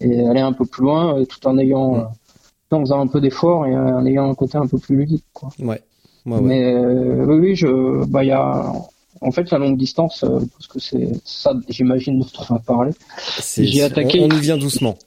[0.00, 2.08] et aller un peu plus loin, euh, tout en ayant, mm.
[2.72, 5.48] en faisant un peu d'effort et en ayant un côté un peu plus ludique, quoi.
[5.58, 5.80] Ouais.
[6.26, 8.70] ouais, Mais euh, oui, oui, je, bah, il y a,
[9.22, 12.92] en fait, la longue distance, parce que c'est ça, j'imagine, dont on va parler.
[13.56, 14.20] J'ai attaqué.
[14.20, 14.98] On, on y vient doucement.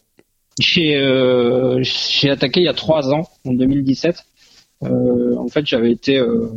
[0.77, 4.25] Euh, j'ai attaqué il y a trois ans, en 2017.
[4.83, 6.49] Euh, en fait, j'avais été, euh,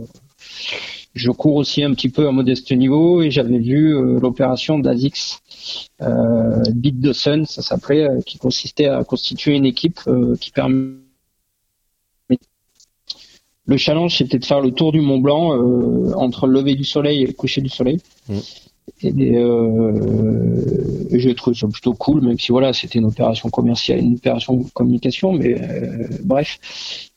[1.14, 5.40] je cours aussi un petit peu à modeste niveau et j'avais vu l'opération d'Azix,
[6.00, 10.00] Beat the Sun, ça s'appelait, qui consistait à constituer une équipe
[10.40, 10.96] qui permet
[13.66, 15.50] le challenge, c'était de faire le tour du Mont Blanc
[16.16, 18.00] entre le lever du soleil et le coucher du soleil.
[18.28, 18.38] Mmh.
[19.04, 20.62] Et euh,
[21.10, 24.64] j'ai trouvé ça plutôt cool, même si voilà, c'était une opération commerciale, une opération de
[24.70, 26.58] communication, mais euh, bref.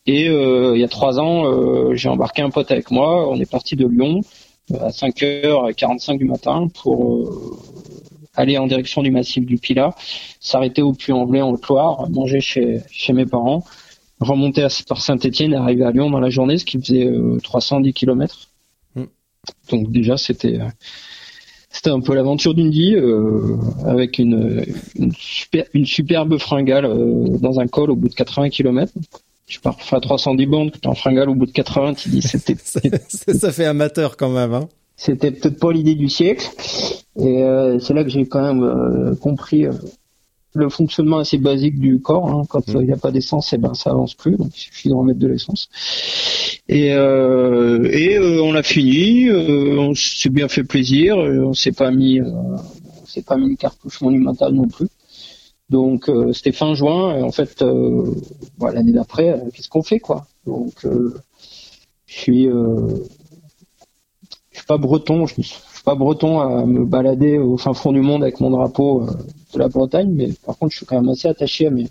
[0.07, 3.29] Et euh, il y a trois ans, euh, j'ai embarqué un pote avec moi.
[3.29, 4.21] On est parti de Lyon
[4.79, 7.59] à 5h45 du matin pour
[8.35, 9.95] aller en direction du massif du Pilat,
[10.39, 13.63] s'arrêter au Puy-en-Velay en Loire, manger chez, chez mes parents,
[14.19, 17.09] remonter à, par Saint-Etienne et arriver à Lyon dans la journée, ce qui faisait
[17.43, 18.49] 310 km.
[18.95, 19.03] Mm.
[19.69, 20.59] Donc déjà, c'était
[21.75, 24.63] c'était un peu l'aventure d'une vie euh, avec une,
[24.97, 28.93] une, super, une, superbe fringale euh, dans un col au bout de 80 km.
[29.45, 32.55] Je pars à 310 bandes, en fringale au bout de 80, tu dis c'était...
[33.09, 34.53] ça, fait amateur quand même.
[34.53, 34.69] Hein.
[34.95, 36.47] C'était peut-être pas l'idée du siècle.
[37.19, 39.65] Et euh, c'est là que j'ai quand même euh, compris
[40.55, 42.29] le fonctionnement assez basique du corps.
[42.29, 42.43] Hein.
[42.49, 42.81] Quand mm.
[42.81, 44.37] il n'y a pas d'essence, et eh ben ça avance plus.
[44.37, 45.69] Donc il suffit de remettre de l'essence.
[46.67, 49.27] Et, euh, et euh, on l'a fini.
[49.27, 51.17] Euh, on s'est bien fait plaisir.
[51.17, 54.87] On s'est pas mis, on s'est pas mis une cartouche monumentale non plus.
[55.69, 57.17] Donc c'était fin juin.
[57.17, 57.63] Et en fait,
[58.57, 60.25] bah, l'année d'après, qu'est-ce qu'on fait quoi?
[60.45, 60.85] Donc
[62.05, 62.97] je suis, je
[64.53, 65.25] suis pas breton.
[65.25, 68.51] Je, je suis pas breton à me balader au fin fond du monde avec mon
[68.51, 69.07] drapeau
[69.55, 71.87] de la Bretagne, mais par contre, je suis quand même assez attaché à mes,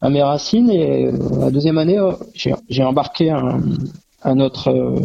[0.00, 0.70] à mes racines.
[0.70, 3.60] Et euh, la deuxième année, euh, j'ai embarqué un,
[4.22, 5.00] un, autre, euh,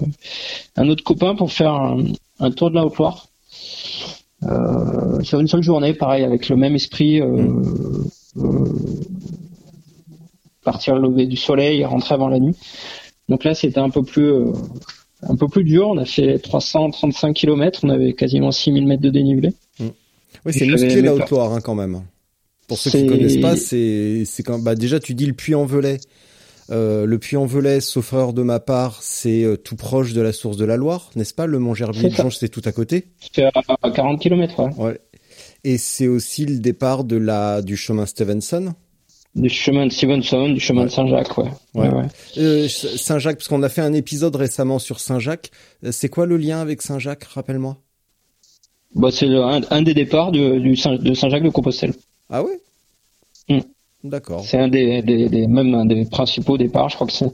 [0.75, 1.73] un autre copain pour faire
[2.39, 3.27] un, tour de la Haute-Loire.
[5.23, 7.21] sur une seule journée, pareil, avec le même esprit.
[10.63, 12.55] partir le lever du soleil et rentrer avant la nuit.
[13.29, 14.33] Donc là, c'était un peu plus
[15.23, 15.89] un peu plus dur.
[15.89, 19.53] On a fait 335 km, on avait quasiment 6000 mètres de dénivelé.
[20.47, 22.03] Oui, c'est musclé la Haute-Loire hein, quand même.
[22.67, 25.99] Pour ceux qui ne connaissent pas, c'est quand bah déjà tu dis le Puy-en-Velay.
[26.69, 30.57] Euh, le Puy-en-Velay, sauf erreur de ma part, c'est euh, tout proche de la source
[30.57, 31.45] de la Loire, n'est-ce pas?
[31.45, 33.05] Le mont Gerbier-Jonge, c'est tout à côté.
[33.33, 33.51] C'est à
[33.89, 34.73] 40 km, ouais.
[34.75, 35.01] ouais.
[35.63, 38.73] Et c'est aussi le départ de la du chemin Stevenson.
[39.35, 41.51] Du chemin de Stevenson, du chemin de Saint-Jacques, ouais.
[41.75, 41.89] ouais.
[41.89, 42.05] ouais.
[42.37, 45.51] Euh, Saint-Jacques, parce qu'on a fait un épisode récemment sur Saint-Jacques.
[45.91, 47.77] C'est quoi le lien avec Saint-Jacques Rappelle-moi?
[48.95, 51.93] Bah, c'est un, des départs du, du Saint, de Saint-Jacques-de-Compostelle.
[52.29, 52.53] Ah oui
[53.49, 53.61] hmm.
[54.03, 54.43] D'accord.
[54.43, 56.89] C'est un des, des, des, même un des principaux départs.
[56.89, 57.31] Je crois que c'est,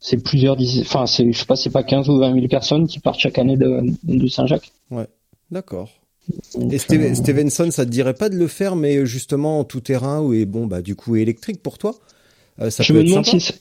[0.00, 3.00] c'est plusieurs enfin, c'est, je sais pas, c'est pas 15 ou 20 000 personnes qui
[3.00, 4.72] partent chaque année de, de Saint-Jacques.
[4.90, 5.06] Ouais.
[5.50, 5.90] D'accord.
[6.58, 10.20] Et euh, Stevenson, ça te dirait pas de le faire, mais justement en tout terrain
[10.20, 11.94] ou est bon, bah du coup électrique pour toi.
[12.60, 13.40] Euh, ça je peut me être demande sympa.
[13.40, 13.52] si,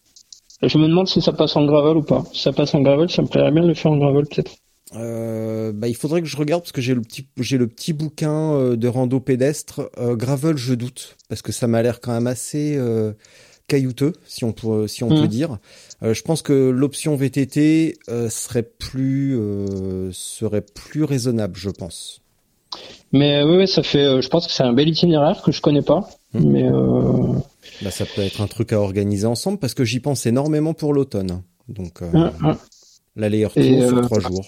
[0.61, 2.23] je me demande si ça passe en gravel ou pas.
[2.31, 4.51] Si ça passe en gravel, ça me plairait bien de le faire en gravel peut-être.
[4.95, 7.93] Euh, bah, il faudrait que je regarde parce que j'ai le petit j'ai le petit
[7.93, 9.89] bouquin euh, de rando pédestre.
[9.97, 13.13] Euh, gravel je doute parce que ça m'a l'air quand même assez euh,
[13.67, 15.27] caillouteux si on peut si on peut mmh.
[15.27, 15.57] dire.
[16.01, 17.97] Je pense que l'option VTT
[18.29, 19.39] serait plus
[20.11, 22.21] serait plus raisonnable je pense.
[23.11, 26.09] Mais oui, ça fait je pense que c'est un bel itinéraire que je connais pas
[26.33, 26.51] mmh.
[26.51, 26.69] mais
[27.81, 30.93] bah, ça peut être un truc à organiser ensemble parce que j'y pense énormément pour
[30.93, 31.41] l'automne.
[31.69, 32.31] Donc mmh,
[33.15, 34.45] l'aller-retour sur trois jours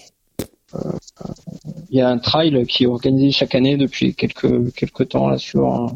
[1.90, 5.38] il y a un trail qui est organisé chaque année depuis quelques quelques temps là
[5.38, 5.90] sur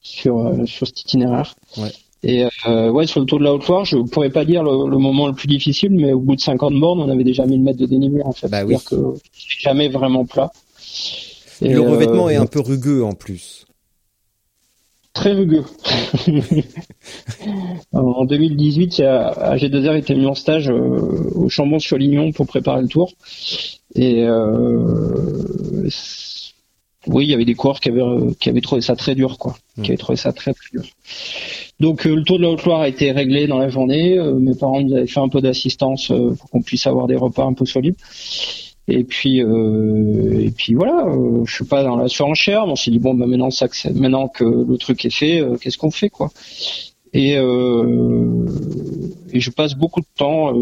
[0.00, 1.54] sur sur cet itinéraire.
[1.76, 1.92] Ouais.
[2.22, 5.28] Et euh, ouais, sur le tour de la Haute-Loire, je pourrais pas dire le, moment
[5.28, 7.86] le plus difficile, mais au bout de 50 bornes, on avait déjà 1000 mètres de
[7.86, 8.48] dénivelé en fait.
[8.48, 8.76] Bah oui.
[8.84, 8.96] Que
[9.60, 10.50] jamais vraiment plat.
[11.62, 13.64] Et, le revêtement est euh, un peu rugueux en plus.
[15.12, 15.64] Très rugueux.
[17.92, 23.12] en 2018, à G2R était mis en stage euh, au Chambon-sur-Lignon pour préparer le tour.
[23.96, 25.88] Et euh,
[27.06, 28.02] oui, il y avait des coureurs qui avaient,
[28.38, 29.56] qui avaient trouvé ça très dur, quoi.
[29.82, 30.84] Qui avaient trouvé ça très très dur.
[31.80, 34.18] Donc euh, le tour de la Haute-Loire a été réglé dans la journée.
[34.18, 37.44] Euh, mes parents nous avaient fait un peu d'assistance pour qu'on puisse avoir des repas
[37.44, 37.96] un peu solides.
[38.88, 41.08] Et puis et puis voilà,
[41.44, 42.66] je suis pas dans la surenchère.
[42.66, 45.90] On s'est dit bon bah maintenant ça, maintenant que le truc est fait, qu'est-ce qu'on
[45.90, 46.30] fait quoi
[47.12, 50.52] et, et je passe beaucoup de temps.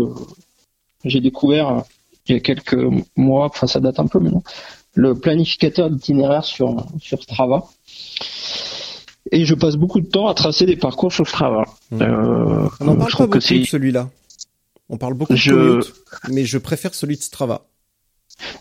[1.05, 1.85] J'ai découvert
[2.27, 2.79] il y a quelques
[3.17, 4.43] mois, enfin ça date un peu maintenant,
[4.95, 7.65] le planificateur d'itinéraire sur, sur Strava.
[9.33, 11.65] Et je passe beaucoup de temps à tracer des parcours sur Strava.
[11.91, 12.03] Mmh.
[12.03, 14.11] Euh, On en parle pas beaucoup de celui-là.
[14.91, 15.81] On parle beaucoup de je...
[16.31, 17.67] mais je préfère celui de Strava.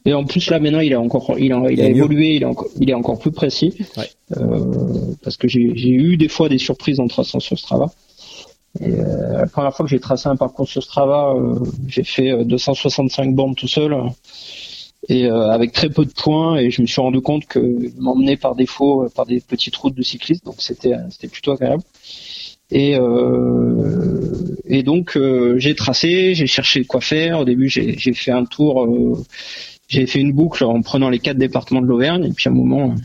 [0.05, 2.45] Et en plus là maintenant il a encore il a, il a évolué, il est
[2.45, 3.73] encore il est encore plus précis.
[3.97, 4.09] Ouais.
[4.37, 7.91] Euh, parce que j'ai eu des fois des surprises en traçant sur Strava.
[8.79, 12.43] Et, euh, la première fois que j'ai tracé un parcours sur Strava, euh, j'ai fait
[12.43, 13.95] 265 euh, bornes tout seul.
[15.09, 16.55] Et avec très peu de points.
[16.57, 17.59] Et je me suis rendu compte que
[17.99, 21.83] m'emmenait par défaut par des petites routes de cyclistes donc c'était c'était plutôt agréable.
[22.71, 22.97] Et
[24.65, 25.19] et donc
[25.57, 27.41] j'ai tracé j'ai cherché quoi faire.
[27.41, 28.87] Au début j'ai j'ai fait un tour
[29.89, 32.23] j'avais fait une boucle en prenant les quatre départements de l'Auvergne.
[32.23, 32.95] Et puis à un moment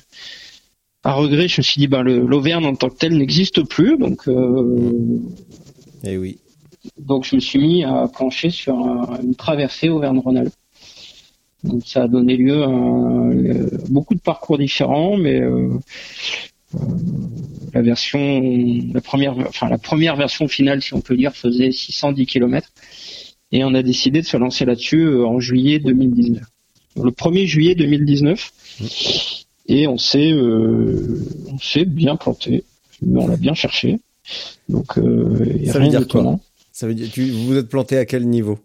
[1.08, 4.28] à regret, je me suis dit ben l'Auvergne en tant que tel n'existe plus donc
[4.28, 5.18] euh,
[6.04, 6.38] et eh oui.
[6.98, 8.74] Donc je me suis mis à plancher sur
[9.22, 10.52] une traversée Auvergne-Rhône-Alpes.
[11.64, 15.70] Donc ça a donné lieu à euh, beaucoup de parcours différents, mais euh,
[16.74, 16.78] euh,
[17.72, 18.42] la version,
[18.92, 22.68] la première, enfin la première version finale, si on peut dire, faisait 610 km.
[23.50, 26.42] Et on a décidé de se lancer là-dessus en juillet 2019.
[27.02, 29.47] Le 1er juillet 2019.
[29.68, 32.64] Et on s'est, on s'est bien planté.
[33.06, 34.00] On l'a bien cherché.
[34.68, 34.94] Donc,
[35.66, 36.38] ça veut dire quoi
[36.72, 38.58] Ça veut dire, tu, vous vous êtes planté à quel niveau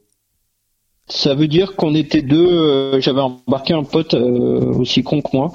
[1.07, 2.47] ça veut dire qu'on était deux.
[2.47, 5.51] Euh, j'avais embarqué un pote euh, aussi con que moi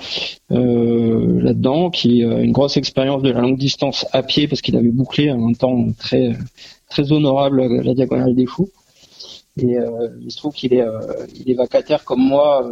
[0.52, 4.76] euh, là-dedans, qui a une grosse expérience de la longue distance à pied parce qu'il
[4.76, 6.32] avait bouclé un temps très
[6.90, 8.70] très honorable la diagonale des fous.
[9.60, 9.76] Et
[10.22, 10.84] il se trouve qu'il est
[11.34, 12.70] il est vacataire comme moi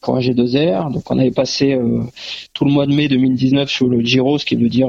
[0.00, 0.92] pour un G2R.
[0.92, 1.78] Donc on avait passé
[2.52, 4.88] tout le mois de mai 2019 sur le Giro, ce qui veut dire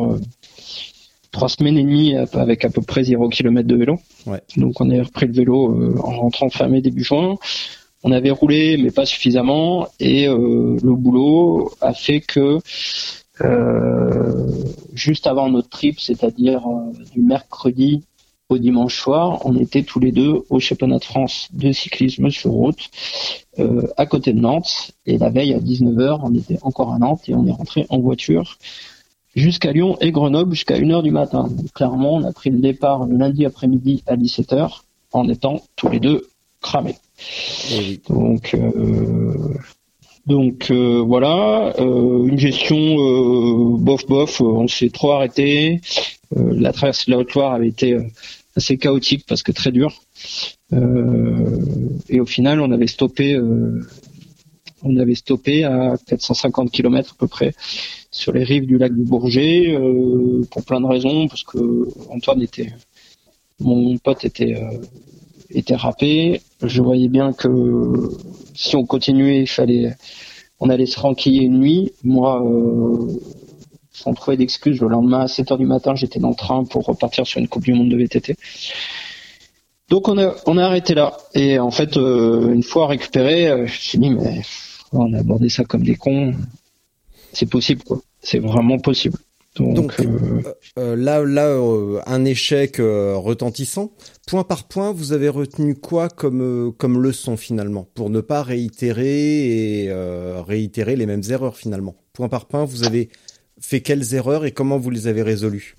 [1.32, 4.00] trois semaines et demie avec à peu près 0 km de vélo.
[4.58, 7.38] Donc on a repris le vélo euh, en rentrant fin mai début juin.
[8.04, 12.60] On avait roulé mais pas suffisamment et euh, le boulot a fait que
[13.42, 14.52] euh,
[14.94, 16.62] juste avant notre trip, c'est-à-dire
[17.14, 18.04] du mercredi
[18.50, 22.52] au dimanche soir, on était tous les deux au championnat de France de cyclisme sur
[22.52, 22.90] route
[23.98, 24.92] à côté de Nantes.
[25.06, 28.00] Et la veille à 19h, on était encore à Nantes et on est rentré en
[28.00, 28.58] voiture
[29.36, 31.50] jusqu'à Lyon et Grenoble jusqu'à 1h du matin.
[31.74, 34.82] clairement, on a pris le départ le lundi après-midi à 17h
[35.12, 36.28] en étant tous les deux
[36.62, 36.96] cramés.
[38.10, 39.56] Donc, euh,
[40.26, 45.82] donc euh, voilà, euh, une gestion bof bof, on s'est trop arrêté.
[46.36, 47.98] la traversée de la Haute-Loire avait été
[48.56, 50.02] assez chaotique parce que très dur.
[50.72, 53.40] et au final, on avait stoppé,
[54.84, 57.54] on avait stoppé à 450 km à peu près
[58.12, 62.42] sur les rives du lac du Bourget euh, pour plein de raisons parce que Antoine
[62.42, 62.74] était
[63.60, 64.78] mon pote était euh,
[65.50, 68.10] était râpé je voyais bien que
[68.56, 69.96] si on continuait il fallait
[70.60, 73.08] on allait se ranquiller une nuit moi euh,
[73.92, 76.86] sans trouver d'excuses le lendemain à 7 heures du matin j'étais dans le train pour
[76.86, 78.36] repartir sur une coupe du monde de VTT
[79.90, 83.68] donc on a on a arrêté là et en fait une fois récupéré je me
[83.68, 84.42] suis dit mais
[84.92, 86.34] on a abordé ça comme des cons
[87.34, 88.02] c'est possible quoi.
[88.22, 89.18] C'est vraiment possible.
[89.58, 91.58] Donc, euh, euh, euh, là, là,
[92.06, 93.92] un échec retentissant.
[94.28, 97.88] Point par point, vous avez retenu quoi comme comme leçon finalement?
[97.94, 99.92] Pour ne pas réitérer et
[100.48, 101.96] réitérer les mêmes erreurs finalement.
[102.14, 103.10] Point par point, vous avez
[103.62, 105.76] fait quelles erreurs et comment vous les avez résolues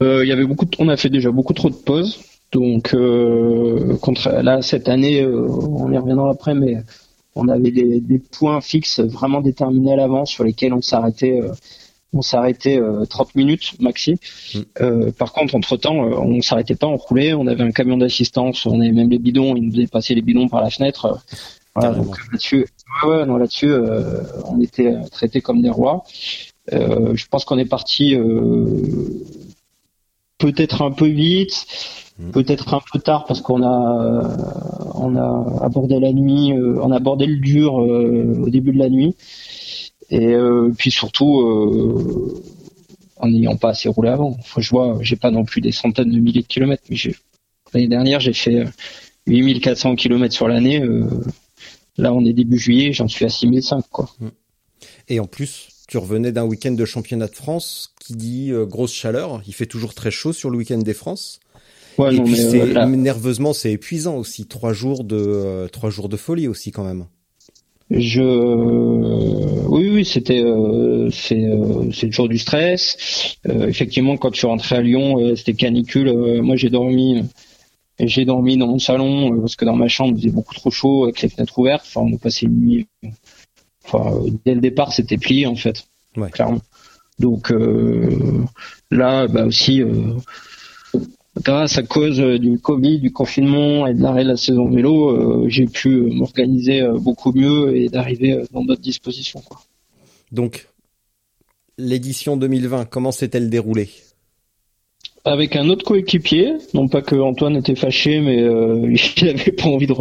[0.00, 2.20] Il y avait beaucoup, on a fait déjà beaucoup trop de pauses.
[2.52, 2.94] Donc
[4.00, 6.76] contre, là cette année, on y reviendra après, mais
[7.34, 11.52] on avait des, points fixes vraiment déterminés à l'avance sur lesquels on s'arrêtait euh,
[12.16, 14.20] on s'arrêtait 30 euh, minutes maxi.
[14.54, 14.58] Mm.
[14.80, 18.66] Euh, par contre, entre temps, on s'arrêtait pas, on roulait, on avait un camion d'assistance,
[18.66, 21.20] on avait même les bidons, ils nous faisaient passer les bidons par la fenêtre.
[21.74, 22.66] Voilà, donc là-dessus,
[23.04, 23.74] ouais, non, là-dessus,
[24.44, 26.04] on était traités comme des rois.
[26.70, 28.16] Je pense qu'on est parti
[30.38, 31.66] peut-être un peu vite.
[32.18, 32.30] Mm.
[32.30, 34.36] peut-être un peu tard parce qu'on a
[34.94, 38.78] on a abordé la nuit, euh, on a abordé le dur euh, au début de
[38.78, 39.16] la nuit
[40.10, 41.42] et euh, puis surtout
[43.16, 44.36] en n'ayant pas assez roulé avant.
[44.44, 46.96] Faut je vois, j'ai pas non plus des centaines de milliers de kilomètres, mais
[47.72, 48.64] l'année dernière j'ai fait
[49.26, 50.80] 8400 kilomètres sur l'année.
[51.96, 54.08] là on est début juillet, j'en suis à 6005 quoi.
[54.20, 54.28] Mm.
[55.08, 59.42] Et en plus, tu revenais d'un week-end de championnat de France qui dit grosse chaleur.
[59.46, 61.40] Il fait toujours très chaud sur le week-end des France.
[61.98, 64.46] Ouais, et puis c'est nerveusement c'est épuisant aussi.
[64.46, 67.06] Trois jours de euh, trois jours de folie aussi quand même.
[67.90, 73.36] Je oui oui c'était euh, c'est euh, c'est toujours du stress.
[73.46, 76.12] effectivement quand je suis rentré à Lyon c'était canicule.
[76.42, 77.22] moi j'ai dormi
[78.00, 81.04] j'ai dormi dans mon salon parce que dans ma chambre il faisait beaucoup trop chaud
[81.04, 81.84] avec les fenêtres ouvertes.
[81.86, 82.86] Enfin on a passé une nuit.
[83.84, 85.86] Enfin dès le départ c'était plié en fait.
[86.16, 86.30] Ouais.
[86.30, 86.60] Clairement.
[87.18, 87.52] Donc
[88.90, 89.82] là bah aussi
[91.42, 95.10] grâce à cause euh, du Covid, du confinement et de l'arrêt de la saison vélo,
[95.10, 99.42] euh, j'ai pu euh, m'organiser beaucoup mieux et d'arriver dans d'autres dispositions.
[100.32, 100.68] Donc,
[101.78, 103.90] l'édition 2020, comment s'est-elle déroulée?
[105.24, 108.38] Avec un autre coéquipier, non pas que Antoine était fâché, mais
[109.16, 109.92] il n'avait pas envie de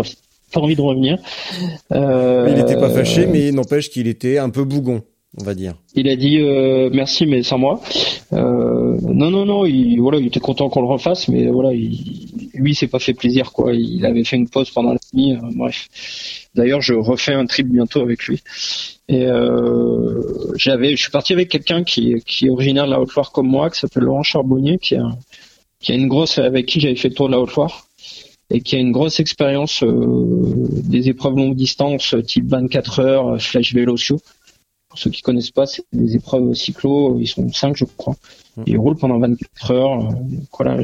[0.53, 1.17] pas envie de revenir.
[1.91, 5.03] il n'était pas fâché, mais n'empêche qu'il était un peu bougon
[5.39, 5.73] on va dire.
[5.95, 7.81] Il a dit euh, merci mais sans moi.
[8.33, 12.49] Euh, non non non, il voilà, il était content qu'on le refasse, mais voilà, il,
[12.53, 13.73] lui s'est pas fait plaisir quoi.
[13.73, 15.35] Il avait fait une pause pendant la nuit.
[15.55, 15.87] bref.
[16.55, 18.41] D'ailleurs, je refais un trip bientôt avec lui.
[19.09, 19.25] Et
[20.55, 23.69] j'avais, je suis parti avec quelqu'un qui, qui est originaire de la Haute-Loire comme moi,
[23.71, 25.09] qui s'appelle Laurent Charbonnier, qui a,
[25.79, 27.87] qui a une grosse, avec qui j'avais fait le tour de la Haute-Loire
[28.49, 34.19] et qui a une grosse expérience des épreuves longue distance, type 24 heures, flash vélocio.
[34.93, 38.15] Pour ceux qui connaissent pas, c'est des épreuves cyclo, ils sont cinq, je crois.
[38.57, 38.63] Mm.
[38.67, 39.99] Ils roulent pendant 24 heures.
[39.99, 40.13] Euh,
[40.55, 40.77] voilà,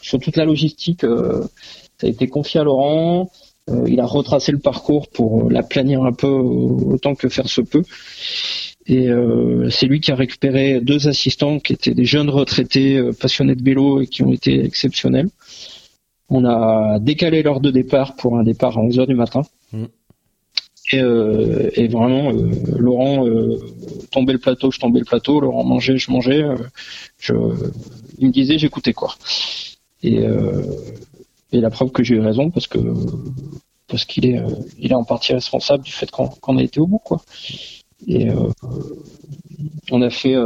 [0.00, 1.42] sur toute la logistique, euh,
[2.00, 3.32] ça a été confié à Laurent.
[3.68, 7.60] Euh, il a retracé le parcours pour la planir un peu autant que faire se
[7.60, 7.82] peut.
[8.86, 9.08] Et
[9.70, 14.00] c'est lui qui a récupéré deux assistants qui étaient des jeunes retraités passionnés de vélo
[14.00, 15.28] et qui ont été exceptionnels.
[16.30, 19.42] On a décalé l'heure de départ pour un départ à 11h du matin.
[19.72, 19.84] Mm.
[20.94, 23.58] Euh, et, vraiment, euh, Laurent euh,
[24.10, 25.40] tombait le plateau, je tombais le plateau.
[25.40, 26.44] Laurent mangeait, je mangeais.
[27.18, 27.34] je,
[28.18, 29.14] il me disait, j'écoutais quoi.
[30.02, 30.20] Et,
[31.52, 32.78] et la preuve que j'ai eu raison parce que
[33.88, 34.40] parce qu'il est
[34.78, 37.20] il est en partie responsable du fait qu'on a été au bout quoi.
[38.06, 38.28] Et
[39.90, 40.36] on a fait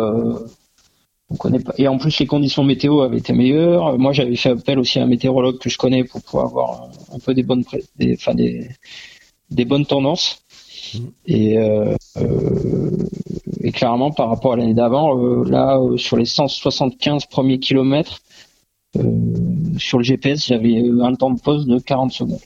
[1.33, 1.73] on connaît pas.
[1.79, 3.99] Et en plus, les conditions météo avaient été meilleures.
[3.99, 7.19] Moi, j'avais fait appel aussi à un météorologue que je connais pour pouvoir avoir un
[7.19, 7.65] peu des bonnes,
[7.97, 8.69] des, enfin des,
[9.51, 10.43] des bonnes tendances.
[10.95, 10.99] Mmh.
[11.27, 12.91] Et, euh, euh,
[13.63, 18.21] et clairement, par rapport à l'année d'avant, euh, là, sur les 175 premiers kilomètres,
[19.79, 22.41] sur le GPS, j'avais un temps de pause de 40 secondes.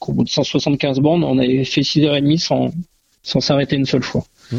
[0.00, 2.70] au bout de 175 bornes, on avait fait 6h30 sans,
[3.22, 4.24] sans s'arrêter une seule fois.
[4.50, 4.56] Mmh.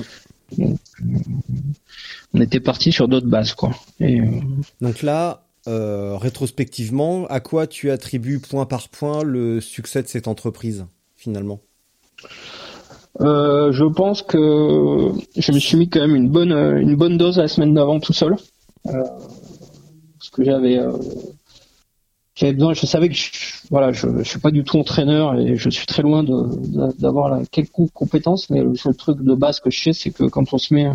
[2.33, 3.71] On était parti sur d'autres bases, quoi.
[3.99, 4.21] Et,
[4.81, 10.85] Donc là, rétrospectivement, à quoi tu attribues point par point le succès de cette entreprise,
[11.15, 11.59] finalement?
[13.21, 17.37] Euh, je pense que je me suis mis quand même une bonne une bonne dose
[17.37, 18.35] la semaine d'avant tout seul
[18.85, 19.03] euh,
[20.19, 20.91] parce que j'avais euh,
[22.37, 23.29] j'avais besoin je savais que je,
[23.69, 27.91] voilà je, suis pas du tout entraîneur et je suis très loin d'avoir la quelconque
[27.91, 30.73] compétence mais le seul truc de base que je sais c'est que quand on se
[30.73, 30.87] met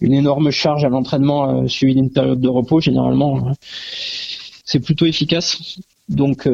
[0.00, 3.52] une énorme charge à l'entraînement suivi d'une période de repos généralement
[4.64, 6.46] c'est plutôt efficace donc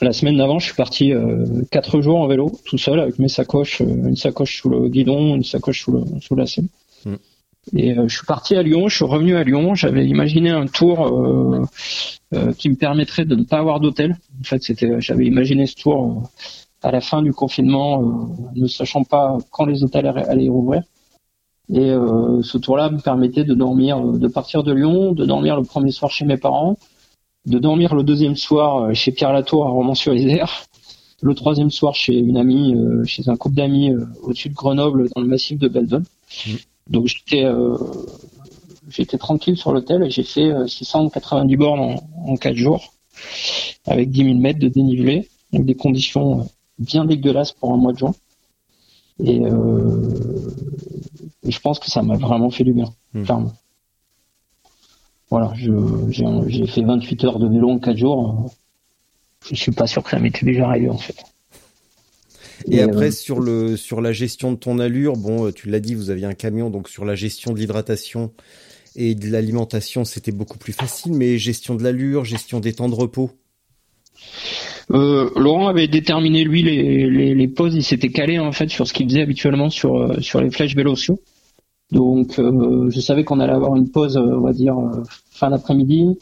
[0.00, 3.28] la semaine d'avant, je suis parti euh, quatre jours en vélo, tout seul, avec mes
[3.28, 6.66] sacoches, euh, une sacoche sous le guidon, une sacoche sous la selle.
[7.04, 7.14] Mm.
[7.72, 9.74] Et euh, je suis parti à Lyon, je suis revenu à Lyon.
[9.74, 11.68] J'avais imaginé un tour
[12.58, 14.16] qui me permettrait de ne pas avoir d'hôtel.
[14.40, 16.30] En fait, c'était, j'avais imaginé ce tour
[16.82, 20.82] à la fin du confinement, ne sachant pas quand les hôtels allaient rouvrir.
[21.72, 21.92] Et
[22.42, 26.10] ce tour-là me permettait de dormir, de partir de Lyon, de dormir le premier soir
[26.10, 26.76] chez mes parents,
[27.46, 30.64] de dormir le deuxième soir euh, chez Pierre Latour à Romans-sur-Isère,
[31.22, 35.08] le troisième soir chez une amie, euh, chez un couple d'amis euh, au-dessus de Grenoble
[35.14, 36.02] dans le massif de Beldon.
[36.46, 36.50] Mmh.
[36.88, 37.46] Donc j'étais
[38.88, 42.94] j'étais tranquille sur l'hôtel et j'ai fait 690 bornes en, en 4 jours
[43.86, 47.98] avec 10 000 mètres de dénivelé, avec des conditions bien dégueulasses pour un mois de
[47.98, 48.14] juin.
[49.22, 49.40] Et,
[51.46, 53.24] je pense que ça m'a vraiment fait du bien, mmh.
[53.24, 53.52] clairement.
[55.30, 58.50] Voilà, j'ai fait 28 heures de vélo en 4 jours.
[59.50, 61.16] Je suis pas sûr que ça m'était déjà arrivé en fait.
[62.70, 65.80] Et, après euh, sur le sur la gestion de ton allure, bon, euh, tu l'as
[65.80, 68.32] dit, vous aviez un camion, donc sur la gestion de l'hydratation
[68.96, 71.12] et de l'alimentation, c'était beaucoup plus facile.
[71.12, 73.30] Mais gestion de l'allure, gestion des temps de repos?
[74.92, 78.86] Euh, Laurent avait déterminé lui les, les, les pauses, il s'était calé en fait sur
[78.86, 81.20] ce qu'il faisait habituellement sur sur les flèches vélociaux.
[81.90, 85.50] Donc euh, je savais qu'on allait avoir une pause, euh, on va dire, euh, fin
[85.50, 86.18] d'après-midi,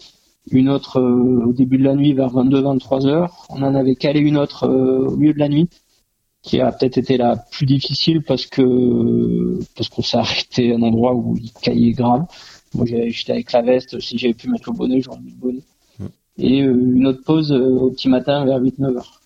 [0.51, 3.47] une autre au début de la nuit vers 22-23 heures.
[3.49, 5.68] On en avait calé une autre au milieu de la nuit,
[6.43, 10.82] qui a peut-être été la plus difficile parce que parce qu'on s'est arrêté à un
[10.82, 12.26] endroit où il caillait grave.
[12.74, 15.62] Moi j'étais avec la veste, si j'avais pu mettre le bonnet, j'aurais mis le bonnet.
[15.99, 16.07] Mmh.
[16.38, 19.20] Et une autre pause au petit matin vers 8-9 heures.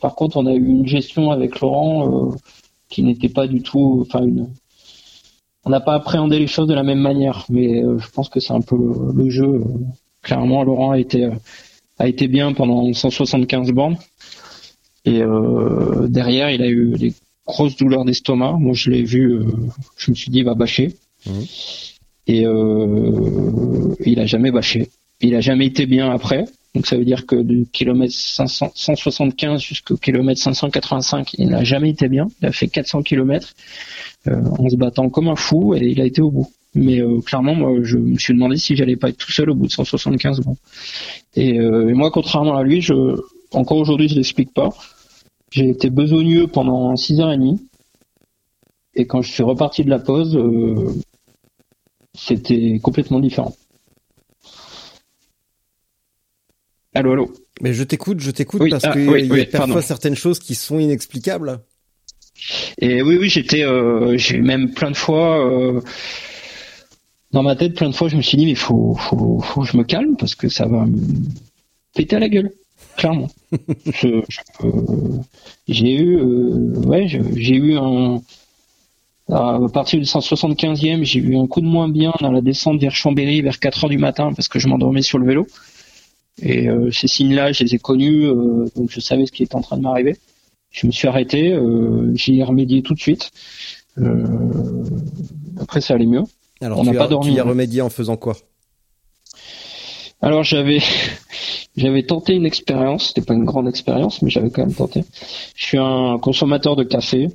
[0.00, 2.32] par contre, on a eu une gestion avec Laurent
[2.88, 4.48] qui n'était pas du tout, enfin une,
[5.66, 8.38] on n'a pas appréhendé les choses de la même manière, mais euh, je pense que
[8.38, 9.64] c'est un peu le, jeu.
[10.22, 11.32] Clairement, Laurent a été euh,
[11.98, 13.96] a été bien pendant 175 bornes.
[15.06, 17.14] Et euh, derrière, il a eu des
[17.46, 18.52] grosses douleurs d'estomac.
[18.58, 19.40] Moi, je l'ai vu,
[19.96, 20.94] je me suis dit, il va bâcher.
[21.26, 21.30] Mmh.
[22.28, 22.44] Et
[24.04, 24.90] il a jamais bâché.
[25.20, 26.44] Il a jamais été bien après.
[26.76, 31.88] Donc ça veut dire que du kilomètre 500, 175 jusqu'au kilomètre 585, il n'a jamais
[31.88, 32.28] été bien.
[32.42, 33.54] Il a fait 400 kilomètres.
[34.28, 36.50] Euh, en se battant comme un fou et il a été au bout.
[36.74, 39.54] Mais euh, clairement, moi, je me suis demandé si j'allais pas être tout seul au
[39.54, 40.56] bout de 175 bon.
[41.34, 42.92] Et, euh, et moi, contrairement à lui, je,
[43.52, 44.68] encore aujourd'hui, je l'explique pas.
[45.56, 47.58] J'ai été besogneux pendant 6h30.
[48.94, 50.92] Et quand je suis reparti de la pause, euh,
[52.12, 53.56] c'était complètement différent.
[56.92, 57.32] Allô, allô.
[57.62, 59.66] Mais je t'écoute, je t'écoute Oui, parce ah, que oui, il y a oui, parfois
[59.68, 59.80] pardon.
[59.80, 61.60] certaines choses qui sont inexplicables.
[62.76, 65.80] Et oui, oui, j'étais, euh, j'ai même plein de fois euh,
[67.30, 69.66] dans ma tête, plein de fois, je me suis dit mais faut, faut, faut que
[69.66, 71.00] je me calme parce que ça va me
[71.94, 72.52] péter à la gueule,
[72.96, 73.28] clairement.
[75.68, 78.22] J'ai eu, euh, ouais, j'ai eu un
[79.28, 82.94] à partir du 175e, j'ai eu un coup de moins bien dans la descente vers
[82.94, 85.46] Chambéry vers 4 heures du matin parce que je m'endormais sur le vélo.
[86.40, 89.54] Et euh, ces signes-là, je les ai connus, euh, donc je savais ce qui était
[89.54, 90.16] en train de m'arriver.
[90.70, 93.30] Je me suis arrêté, euh, j'y ai remédié tout de suite.
[95.58, 96.24] Après, ça allait mieux.
[96.60, 98.36] Alors On tu, pas dormi, tu y as remédié en faisant quoi?
[100.22, 100.80] Alors j'avais
[101.76, 105.04] j'avais tenté une expérience, c'était pas une grande expérience, mais j'avais quand même tenté.
[105.54, 107.28] Je suis un consommateur de café,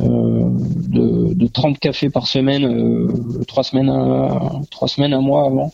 [0.00, 0.48] euh,
[0.88, 5.72] de, de 30 cafés par semaine, euh, trois semaines à trois semaines un mois avant.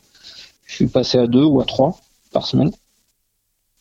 [0.66, 1.98] Je suis passé à deux ou à trois
[2.32, 2.70] par semaine.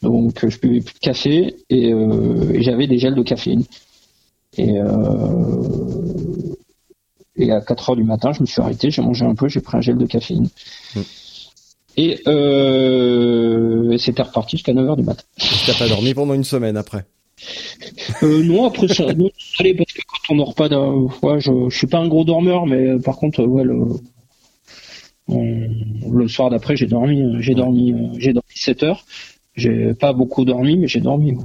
[0.02, 3.64] Donc je buvais plus de café et, euh, et j'avais des gels de caféine.
[4.58, 6.56] Et, euh,
[7.36, 9.62] et à 4 heures du matin, je me suis arrêté, j'ai mangé un peu, j'ai
[9.62, 10.50] pris un gel de caféine.
[11.98, 15.24] Et, euh, et c'était reparti jusqu'à 9h du matin.
[15.66, 17.06] T'as pas dormi pendant une semaine après.
[18.24, 19.30] Euh, non, après ça, non,
[19.60, 22.24] allait parce que quand on dort pas, d'un- ouais, je, je suis pas un gros
[22.24, 23.76] dormeur, mais euh, par contre, ouais, le,
[25.28, 25.68] on-
[26.12, 29.06] le soir d'après, j'ai dormi, euh, j'ai dormi, euh, j'ai dormi 7 heures.
[29.56, 31.34] J'ai pas beaucoup dormi, mais j'ai dormi.
[31.34, 31.44] moi.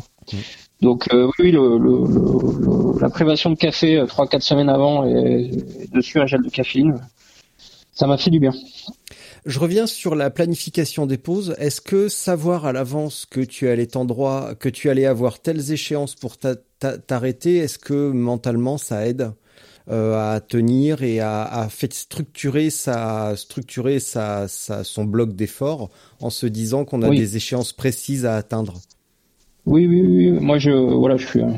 [0.80, 4.68] Donc euh, oui, le, le, le- le- la privation de café euh, trois, quatre semaines
[4.68, 7.00] avant et, et dessus un gel de caféine,
[7.92, 8.52] ça m'a fait du bien.
[9.46, 11.54] Je reviens sur la planification des pauses.
[11.58, 16.36] Est-ce que savoir à l'avance que tu allais que tu allais avoir telles échéances pour
[16.36, 19.30] t'a- t'a- t'arrêter, est-ce que mentalement ça aide
[19.88, 25.90] euh, à tenir et à, à fait structurer sa structurer sa, sa son bloc d'effort
[26.20, 27.16] en se disant qu'on a Oui.
[27.16, 28.82] des échéances précises à atteindre?
[29.66, 30.30] Oui, oui, oui.
[30.32, 30.40] oui.
[30.40, 31.54] Moi, je, voilà, je suis un,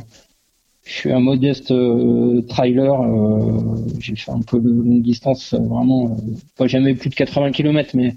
[0.89, 3.03] je suis un modeste euh, trailer.
[3.03, 7.15] euh, j'ai fait un peu de longue distance, euh, vraiment, euh, pas jamais plus de
[7.15, 8.15] 80 km, mais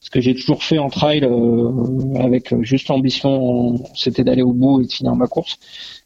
[0.00, 4.54] ce que j'ai toujours fait en trail, euh, avec euh, juste l'ambition, c'était d'aller au
[4.54, 5.58] bout et de finir ma course.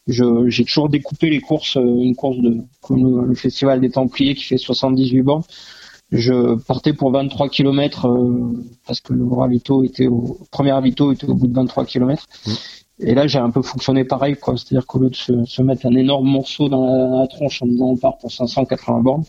[0.08, 4.56] J'ai toujours découpé les courses, une course de, comme le, festival des Templiers qui fait
[4.56, 5.42] 78 bornes.
[6.10, 8.08] Je partais pour 23 km
[8.86, 12.26] parce que le ravito était au, premier ravito était au bout de 23 km.
[13.00, 14.56] Et là, j'ai un peu fonctionné pareil, quoi.
[14.56, 17.62] C'est-à-dire qu'au lieu de se, se mettre un énorme morceau dans la, dans la tronche
[17.62, 19.24] en disant on part pour 580 bornes,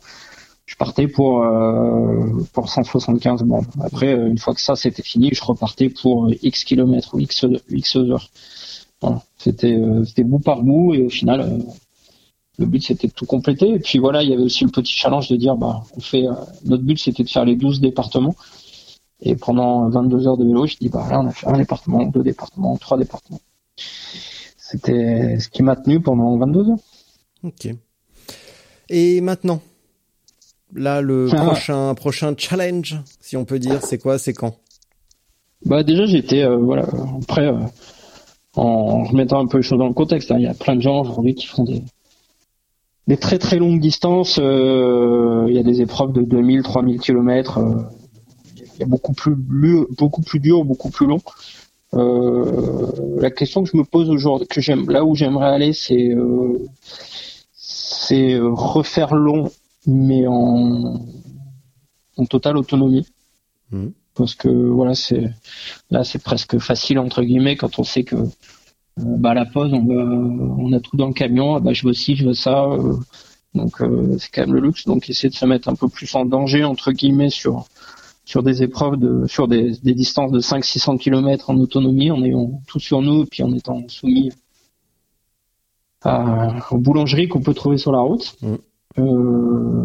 [0.66, 3.66] je partais pour euh, pour 175 bornes.
[3.82, 7.20] Après, euh, une fois que ça c'était fini, je repartais pour euh, X kilomètres ou
[7.20, 8.30] X X heures.
[9.02, 9.24] Voilà.
[9.38, 11.58] C'était euh, c'était bout par bout et au final, euh,
[12.60, 13.70] le but c'était de tout compléter.
[13.70, 16.26] Et puis voilà, il y avait aussi le petit challenge de dire bah on fait.
[16.66, 18.36] notre but c'était de faire les 12 départements.
[19.22, 22.06] Et pendant 22 heures de vélo, je dis bah là on a fait un département,
[22.06, 23.40] deux départements, trois départements.
[24.58, 26.78] C'était ce qui m'a tenu pendant 22 heures.
[27.44, 27.70] Ok.
[28.90, 29.62] Et maintenant,
[30.76, 31.44] là le Ah.
[31.44, 34.56] prochain prochain challenge, si on peut dire, c'est quoi, c'est quand?
[35.66, 36.86] Bah déjà j'étais euh, voilà
[37.22, 37.60] après euh,
[38.56, 40.32] en remettant un peu les choses dans le contexte.
[40.32, 41.84] hein, Il y a plein de gens aujourd'hui qui font des
[43.08, 44.38] des très très longues distances.
[44.40, 47.58] euh, il y a des épreuves de 2000, 3000 kilomètres.
[47.58, 47.82] euh,
[48.76, 51.20] il y a beaucoup plus lu- beaucoup plus dur, beaucoup plus long.
[51.96, 56.10] Euh, la question que je me pose aujourd'hui, que j'aime, là où j'aimerais aller, c'est
[56.10, 56.60] euh,
[57.54, 59.50] c'est euh, refaire long,
[59.88, 61.06] mais en
[62.18, 63.08] en totale autonomie
[63.72, 63.94] Mhm.
[64.16, 65.30] parce que voilà c'est
[65.92, 68.26] là c'est presque facile entre guillemets quand on sait que euh,
[68.98, 71.86] bah à la pause on va, on a tout dans le camion ah bah je
[71.86, 72.96] veux ci je veux ça euh,
[73.54, 76.14] donc euh, c'est quand même le luxe donc essayer de se mettre un peu plus
[76.16, 77.68] en danger entre guillemets sur
[78.30, 82.24] sur des épreuves de sur des, des distances de 5 600 km en autonomie en
[82.24, 84.30] ayant tout sur nous et puis en étant soumis
[86.04, 88.58] à, aux boulangeries qu'on peut trouver sur la route Mhm.
[89.00, 89.84] euh,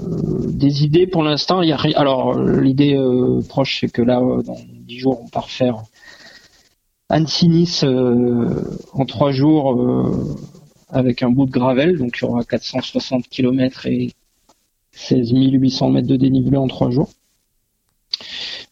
[0.51, 1.97] des idées pour l'instant, il y a rien.
[1.97, 5.83] Alors l'idée euh, proche, c'est que là, euh, dans dix jours, on part faire
[7.09, 8.61] Annecy-Nice euh,
[8.93, 9.65] en trois jours
[10.91, 14.13] avec un bout de gravel, donc il y aura 460 km et
[14.93, 17.09] 16 800 mètres de dénivelé en trois jours.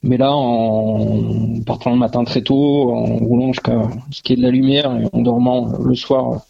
[0.03, 4.43] Mais là, en partant le matin très tôt, en roulant jusqu'à ce qu'il y ait
[4.43, 6.43] de la lumière et en dormant le soir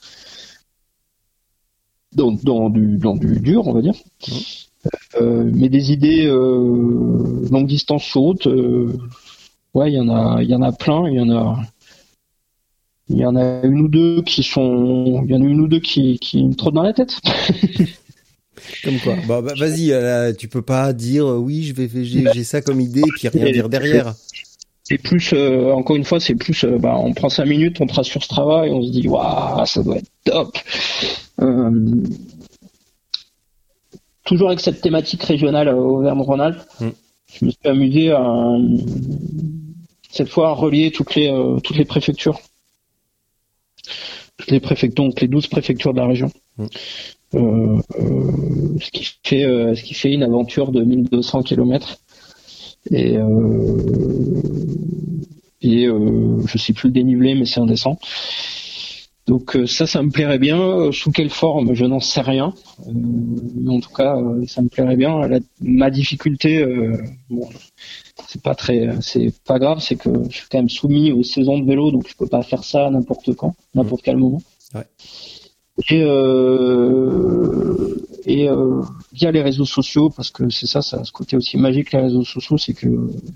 [2.15, 3.95] dans, dans du, dans du dur, on va dire.
[5.21, 8.93] Euh, mais des idées euh, longue distance sur route, euh,
[9.75, 11.09] ouais, il y en a, il y en a plein.
[11.09, 11.61] Il y en a,
[13.09, 15.69] il y en a une ou deux qui sont, il y en a une ou
[15.69, 17.21] deux qui, qui me trottent dans la tête.
[18.85, 22.25] Comme quoi Bah, bah, vas-y, euh, tu peux pas dire euh, oui, je vais j'ai
[22.33, 24.15] j'ai ça comme idée et puis rien dire derrière.
[24.85, 27.87] c'est plus, euh, encore une fois, c'est plus, euh, bah, on prend cinq minutes, on
[27.87, 30.57] trace sur ce travail, on se dit, waouh, ça doit être top.
[31.41, 31.71] Euh,
[34.25, 36.89] toujours avec cette thématique régionale au Auvergne-Rhône-Alpes, Mm.
[37.35, 38.57] je me suis amusé à
[40.11, 41.33] cette fois à relier toutes les
[41.65, 42.39] toutes les préfectures,
[44.37, 46.31] toutes les préfectures, donc les 12 préfectures de la région.
[46.59, 46.67] Mm.
[47.35, 51.97] Euh, euh, ce qui fait euh, ce qui fait une aventure de 1200 km
[52.91, 53.17] et
[55.63, 57.99] et je sais plus le dénivelé mais c'est indécent.
[59.29, 60.91] Donc ça ça me plairait bien.
[60.91, 62.53] Sous quelle forme je n'en sais rien.
[62.93, 64.17] Mais en tout cas
[64.49, 65.21] ça me plairait bien.
[65.61, 66.67] Ma difficulté
[67.31, 67.49] bon
[68.27, 69.79] c'est pas très c'est pas grave.
[69.81, 72.43] C'est que je suis quand même soumis aux saisons de vélo donc je peux pas
[72.43, 74.43] faire ça n'importe quand n'importe quel moment.
[74.75, 74.87] Ouais.
[75.91, 81.13] Et euh, et euh, via les réseaux sociaux parce que c'est ça ça a ce
[81.13, 82.89] côté aussi magique les réseaux sociaux c'est que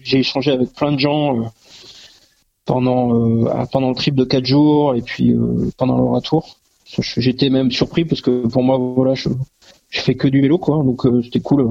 [0.03, 1.45] j'ai échangé avec plein de gens euh,
[2.64, 6.20] pendant euh, pendant le trip de quatre jours et puis euh, pendant
[6.87, 9.28] Je- j'étais même surpris parce que pour moi voilà je
[9.91, 10.78] je fais que du vélo quoi.
[10.84, 11.62] Donc euh, c'était cool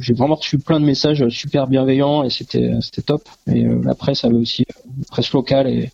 [0.00, 3.22] j'ai vraiment reçu plein de messages super bienveillants et c'était c'était top.
[3.52, 5.90] Et la presse avait aussi la presse locale et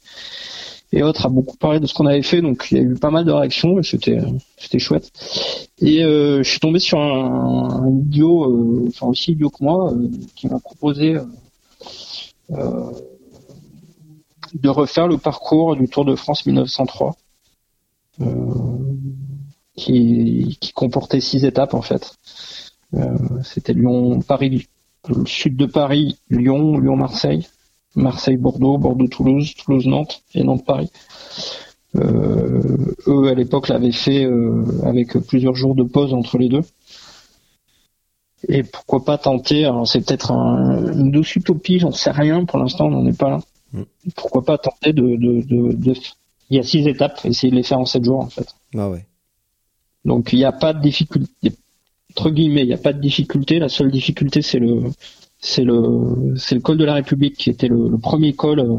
[0.92, 2.94] et autres a beaucoup parlé de ce qu'on avait fait donc il y a eu
[2.94, 4.18] pas mal de réactions et c'était
[4.56, 5.10] c'était chouette.
[5.78, 10.08] Et euh, je suis tombé sur un, idiot euh, enfin aussi idiot que moi euh,
[10.34, 11.24] qui m'a proposé euh,
[12.50, 12.90] euh,
[14.54, 17.14] de refaire le parcours du Tour de France 1903
[18.22, 18.26] euh,
[19.76, 22.16] qui, qui comportait six étapes en fait.
[23.44, 24.66] C'était Lyon Paris
[25.08, 26.96] le sud de Paris Lyon Lyon
[27.96, 30.90] Marseille Marseille Bordeaux Bordeaux Toulouse Toulouse Nantes et Nantes Paris
[31.96, 36.62] euh, eux à l'époque l'avaient fait euh, avec plusieurs jours de pause entre les deux.
[38.48, 42.44] Et pourquoi pas tenter alors C'est peut-être un, une douce utopie, j'en sais rien.
[42.44, 43.40] Pour l'instant, on n'en est pas là.
[43.72, 43.82] Mm.
[44.16, 45.94] Pourquoi pas tenter de, de, de, de-
[46.48, 48.54] Il y a six étapes, essayer de les faire en sept jours en fait.
[48.76, 49.04] Ah ouais.
[50.04, 51.52] Donc il n'y a pas de difficulté.
[52.16, 53.58] Entre guillemets, il n'y a pas de difficulté.
[53.58, 54.84] La seule difficulté, c'est le
[55.40, 58.76] c'est le c'est le col de la République qui était le, le premier col euh,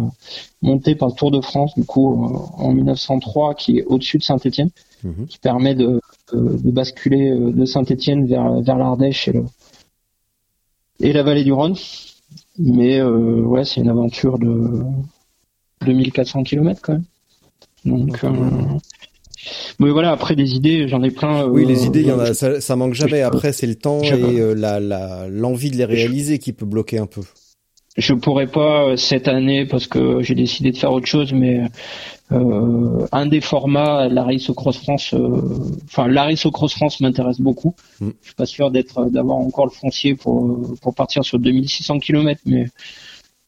[0.61, 4.23] monté par le Tour de France du coup euh, en 1903 qui est au-dessus de
[4.23, 4.69] Saint-Étienne
[5.03, 5.25] Mhm.
[5.27, 5.99] qui permet de,
[6.31, 9.45] de, de basculer euh, de Saint-Étienne vers vers l'Ardèche et le
[10.99, 11.75] et la vallée du Rhône.
[12.59, 14.83] Mais euh, ouais, c'est une aventure de
[15.85, 17.05] 2400 km quand même.
[17.85, 18.23] Donc,
[19.47, 21.43] Euh, mais voilà, après des idées, j'en ai plein.
[21.43, 23.21] euh, Oui, les idées, il y en a, je- ça, ça manque jamais.
[23.21, 26.97] Après, c'est le temps et euh, la, la, l'envie de les réaliser qui peut bloquer
[26.99, 27.21] un peu.
[27.97, 31.61] Je pourrais pas euh, cette année parce que j'ai décidé de faire autre chose, mais
[32.31, 35.41] euh, un des formats, la Race au Cross France, euh,
[35.85, 37.75] enfin la Race au Cross France m'intéresse beaucoup.
[37.99, 38.09] Mm.
[38.21, 41.99] Je suis pas sûr d'être d'avoir encore le foncier pour euh, pour partir sur 2600
[41.99, 42.67] km, mais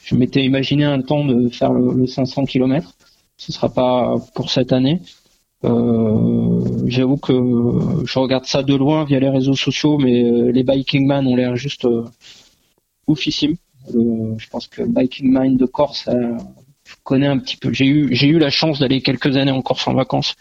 [0.03, 2.95] je m'étais imaginé un temps de faire le, le 500 km.
[3.37, 4.99] Ce sera pas pour cette année.
[5.63, 7.33] Euh, J'avoue que
[8.05, 11.35] je regarde ça de loin via les réseaux sociaux, mais euh, les Biking Man ont
[11.35, 12.05] l'air juste euh,
[13.07, 13.55] oufissimes.
[13.87, 16.07] Je pense que Biking Mind de Corse,
[16.85, 17.73] je connais un petit peu.
[17.73, 20.35] J'ai eu j'ai eu la chance d'aller quelques années en Corse en vacances.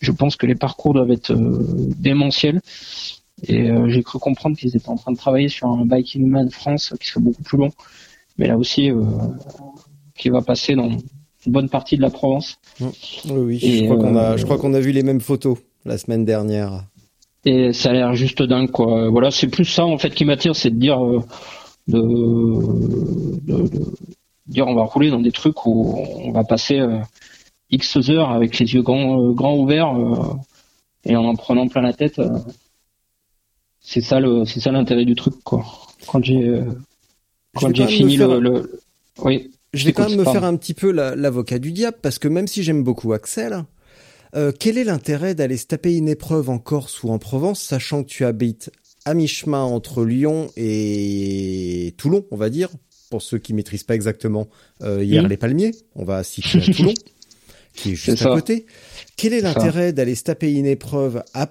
[0.00, 2.60] Je pense que les parcours doivent être démentiels.
[3.48, 6.92] Et j'ai cru comprendre qu'ils étaient en train de travailler sur un Biking Man France
[7.00, 7.70] qui serait beaucoup plus long,
[8.36, 8.90] mais là aussi
[10.14, 10.90] qui va passer dans
[11.46, 12.56] bonne partie de la Provence.
[12.80, 12.88] Oui,
[13.26, 13.58] oui.
[13.62, 15.98] Et, je crois qu'on a, euh, je crois qu'on a vu les mêmes photos la
[15.98, 16.84] semaine dernière.
[17.44, 19.08] Et ça a l'air juste dingue, quoi.
[19.10, 21.22] Voilà, c'est plus ça en fait qui m'attire, c'est de dire, euh,
[21.88, 23.84] de, de- de
[24.46, 26.98] dire, on va rouler dans des trucs où on va passer euh,
[27.70, 30.34] X heures avec les yeux grands, euh, grands ouverts euh,
[31.04, 32.20] et en en prenant plein la tête.
[33.80, 35.64] c'est ça le, c'est ça l'intérêt du truc, quoi.
[36.06, 36.64] Quand j'ai, euh,
[37.54, 38.80] quand j'ai fini faire- le, le,
[39.22, 39.50] oui.
[39.74, 42.28] Je vais quand même me faire un petit peu la- l'avocat du diable parce que
[42.28, 43.64] même si j'aime beaucoup Axel,
[44.36, 48.02] euh, quel est l'intérêt d'aller se taper une épreuve en Corse ou en Provence, sachant
[48.02, 48.70] que tu habites
[49.04, 52.70] à mi-chemin entre Lyon et Toulon, on va dire,
[53.10, 54.48] pour ceux qui maîtrisent pas exactement
[54.82, 55.28] euh, hier Mhm.
[55.28, 56.94] les Palmiers, on va situer à Toulon,
[57.74, 58.66] qui est juste à côté.
[59.16, 61.48] Quel est l'intérêt d'aller se taper une épreuve à,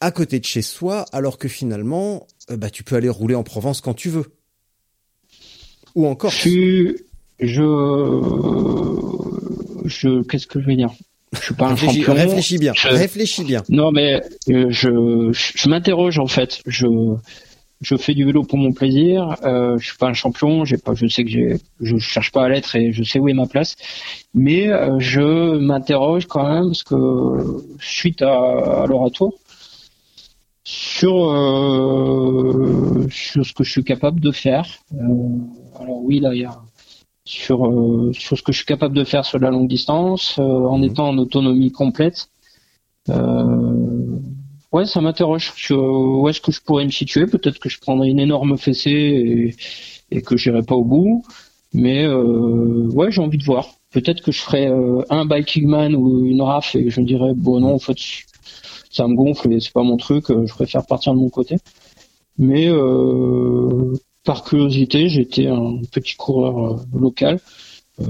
[0.00, 3.42] à côté de chez soi alors que finalement, euh, bah, tu peux aller rouler en
[3.42, 4.26] Provence quand tu veux?
[5.94, 6.98] Ou en Corse Tu,
[7.40, 7.62] je,
[9.84, 10.90] je, qu'est-ce que je vais dire?
[11.32, 12.14] Je suis pas un Réfléchis, champion.
[12.22, 13.62] réfléchis bien, Je- réfléchis bien.
[13.68, 16.60] Non, mais euh, je, je, je m'interroge en fait.
[16.66, 16.86] Je,
[17.80, 19.34] je fais du vélo pour mon plaisir.
[19.42, 20.64] Euh, je suis pas un champion.
[20.64, 23.28] J'ai pas, je sais que j'ai, je cherche pas à l'être et je sais où
[23.28, 23.74] est ma place.
[24.32, 26.94] Mais euh, je m'interroge quand même parce que
[27.80, 29.32] suite à, à l'oratoire
[30.62, 34.66] sur euh, sur ce que je suis capable de faire.
[34.94, 34.98] Euh,
[35.80, 36.56] alors oui, là, il y a
[37.24, 40.78] sur euh, sur ce que je suis capable de faire sur la longue distance, en
[40.78, 40.84] mhm.
[40.84, 42.28] étant en autonomie complète.
[43.08, 45.52] ouais, ça m'interroge.
[45.70, 47.26] Où est-ce que je pourrais me situer?
[47.26, 51.24] Peut-être que je prendrais une énorme fessée et, et que j'irai pas au bout.
[51.72, 53.68] Mais ouais, j'ai envie de voir.
[53.90, 54.70] Peut-être que je ferais
[55.10, 57.96] un biking man ou une RAF et je me dirais bon non, en fait,
[58.90, 60.26] ça me gonfle et c'est pas mon truc.
[60.28, 61.56] Je préfère partir de mon côté.
[62.38, 63.94] Mais euh,
[64.24, 67.40] par curiosité, j'étais un petit coureur euh, local.
[68.00, 68.06] Euh,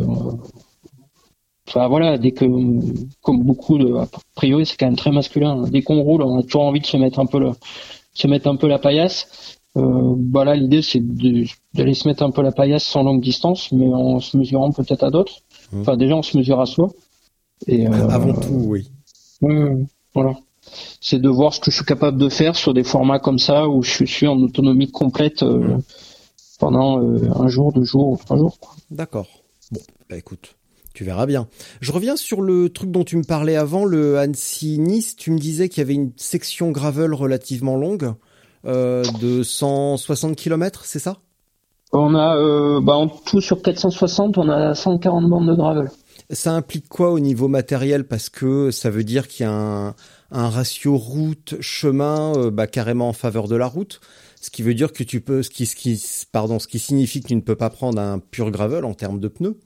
[1.69, 2.45] enfin voilà, dès que,
[3.21, 5.63] comme beaucoup de, a priori, c'est quand même très masculin.
[5.69, 7.51] Dès qu'on roule, on a toujours envie de se mettre un peu le,
[8.15, 9.59] se mettre un peu la paillasse.
[9.77, 11.03] Euh, bah l'idée c'est
[11.75, 15.03] d'aller se mettre un peu la paillasse sans longue distance, mais en se mesurant peut-être
[15.03, 15.41] à d'autres.
[15.73, 15.81] Mmh.
[15.81, 16.91] Enfin déjà on se mesure à soi.
[17.67, 18.87] Et, Avant tout, oui.
[20.15, 20.37] voilà
[21.01, 23.69] c'est de voir ce que je suis capable de faire sur des formats comme ça
[23.69, 25.77] où je suis en autonomie complète euh,
[26.59, 28.57] pendant euh, un jour, deux jours ou trois jours.
[28.91, 29.29] D'accord.
[29.71, 30.57] Bon, bah écoute,
[30.95, 31.49] tu verras bien.
[31.81, 35.17] Je reviens sur le truc dont tu me parlais avant, le Annecy-Nice.
[35.17, 38.15] Tu me disais qu'il y avait une section gravel relativement longue
[38.67, 41.19] euh, de 160 km, c'est ça?
[41.93, 45.91] On a, bah, en tout sur 460, on a 140 bandes de gravel.
[46.31, 48.05] Ça implique quoi au niveau matériel?
[48.05, 49.95] Parce que ça veut dire qu'il y a un,
[50.35, 54.01] un ratio route-chemin euh, bah, carrément en faveur de la route.
[54.41, 55.99] Ce qui veut dire que tu peux, ce qui, ce qui,
[56.31, 59.21] pardon, ce qui signifie que tu ne peux pas prendre un pur gravel en termes
[59.21, 59.59] de pneus.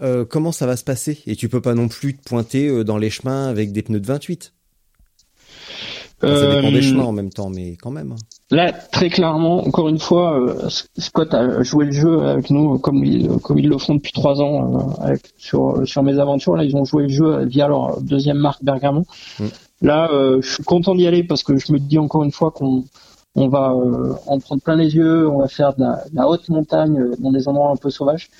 [0.00, 1.18] Euh, comment ça va se passer?
[1.26, 4.00] Et tu peux pas non plus te pointer euh, dans les chemins avec des pneus
[4.00, 4.52] de 28.
[6.20, 8.14] ça dépend des chemins en même temps, mais quand même.
[8.50, 13.28] Là, très clairement, encore une fois, Scott a joué le jeu avec nous comme ils,
[13.42, 14.94] comme ils le font depuis trois ans
[15.36, 16.56] sur, sur mes aventures.
[16.56, 19.04] Là, ils ont joué le jeu via leur deuxième marque Bergamo.
[19.40, 19.46] Mm.
[19.82, 22.50] Là, euh, je suis content d'y aller parce que je me dis encore une fois
[22.50, 22.84] qu'on
[23.34, 26.98] on va euh, en prendre plein les yeux, on va faire de la, haute montagne
[26.98, 28.30] euh, dans des endroits un peu sauvages.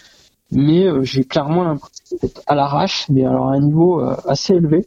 [0.51, 4.87] Mais j'ai clairement l'impression d'être à l'arrache, mais alors à un niveau assez élevé.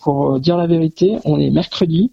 [0.00, 2.10] pour dire la vérité, on est mercredi,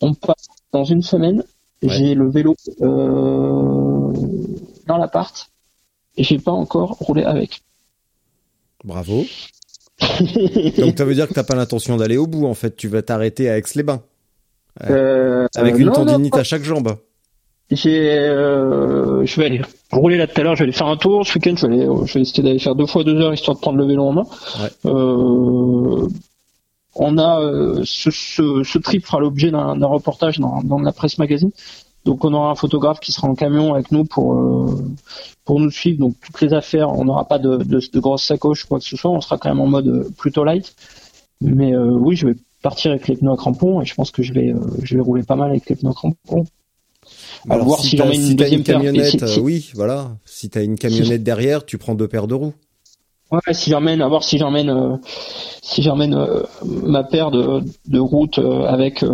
[0.00, 1.44] on passe dans une semaine,
[1.82, 4.10] j'ai le vélo dans
[4.98, 5.48] l'appart
[6.16, 7.62] et j'ai pas encore roulé avec.
[8.82, 9.24] Bravo.
[10.78, 13.02] Donc ça veut dire que t'as pas l'intention d'aller au bout en fait, tu vas
[13.02, 14.02] t'arrêter à Aix-les-bains.
[14.90, 16.96] Euh, avec une tendinite à chaque jambe.
[17.72, 21.26] Euh, je vais aller rouler là tout à l'heure, je vais aller faire un tour
[21.26, 23.56] ce week-end, je vais, aller, je vais essayer d'aller faire deux fois deux heures histoire
[23.56, 24.26] de prendre le vélo en main.
[24.84, 26.06] Euh,
[26.94, 31.18] on a euh, ce, ce, ce, trip fera l'objet d'un reportage dans, dans la presse
[31.18, 31.50] magazine.
[32.06, 34.94] Donc on aura un photographe qui sera en camion avec nous pour euh,
[35.44, 35.98] pour nous suivre.
[35.98, 38.96] Donc toutes les affaires, on n'aura pas de, de, de grosses sacoches quoi que ce
[38.96, 39.10] soit.
[39.10, 40.74] On sera quand même en mode euh, plutôt light.
[41.40, 44.22] Mais euh, oui, je vais partir avec les pneus à crampons et je pense que
[44.22, 46.46] je vais je vais rouler pas mal avec les pneus à crampons.
[47.50, 50.16] Alors voir si, j'en mets une deuxième camionnette, oui, voilà.
[50.24, 52.54] Si t'as une camionnette derrière, tu prends deux paires de roues.
[53.32, 54.96] Ouais, si j'emmène, à voir si j'emmène, euh,
[55.60, 59.04] si j'emmène euh, ma paire de, de routes euh, avec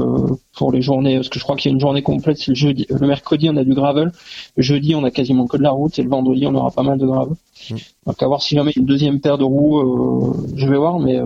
[0.54, 2.54] pour les journées, parce que je crois qu'il y a une journée complète, c'est le
[2.54, 4.12] jeudi, le mercredi on a du gravel,
[4.56, 6.82] le jeudi on a quasiment que de la route et le vendredi on aura pas
[6.82, 7.36] mal de gravel.
[7.70, 7.76] Mm.
[8.06, 11.18] Donc à voir si j'emmène une deuxième paire de roues, je vais voir, mais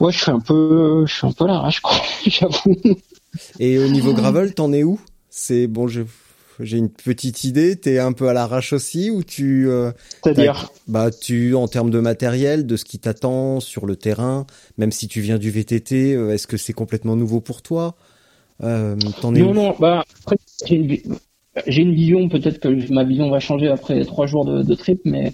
[0.00, 1.94] ouais, je suis un peu, je suis un peu à l'arrache, quoi,
[2.26, 2.74] j'avoue.
[3.60, 4.98] Et au niveau gravel, t'en es où?
[5.30, 6.02] C'est bon, je
[6.60, 7.76] j'ai une petite idée.
[7.76, 9.92] T'es un peu à l'arrache aussi ou tu euh,
[10.22, 14.46] C'est-à-dire Bah tu en termes de matériel, de ce qui t'attend sur le terrain,
[14.78, 17.96] même si tu viens du VTT, euh, est-ce que c'est complètement nouveau pour toi?
[18.62, 22.28] Euh, Non non, bah après, j'ai une, vision.
[22.28, 25.32] Peut-être que ma vision va changer après trois jours de, trip, mais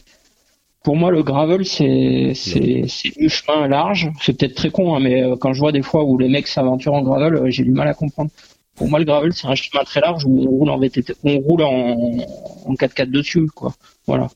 [0.83, 2.85] pour moi, le gravel, c'est c'est
[3.17, 4.11] du chemin large.
[4.21, 6.49] C'est peut-être très con, hein, mais euh, quand je vois des fois où les mecs
[6.49, 8.31] s'aventurent en gravel, j'ai du mal à comprendre.
[8.77, 11.39] Pour moi, le gravel, c'est un chemin très large où on roule en VTT, on
[11.39, 11.97] roule en,
[12.65, 13.75] en 4x4 dessus, quoi.
[14.07, 14.29] Voilà.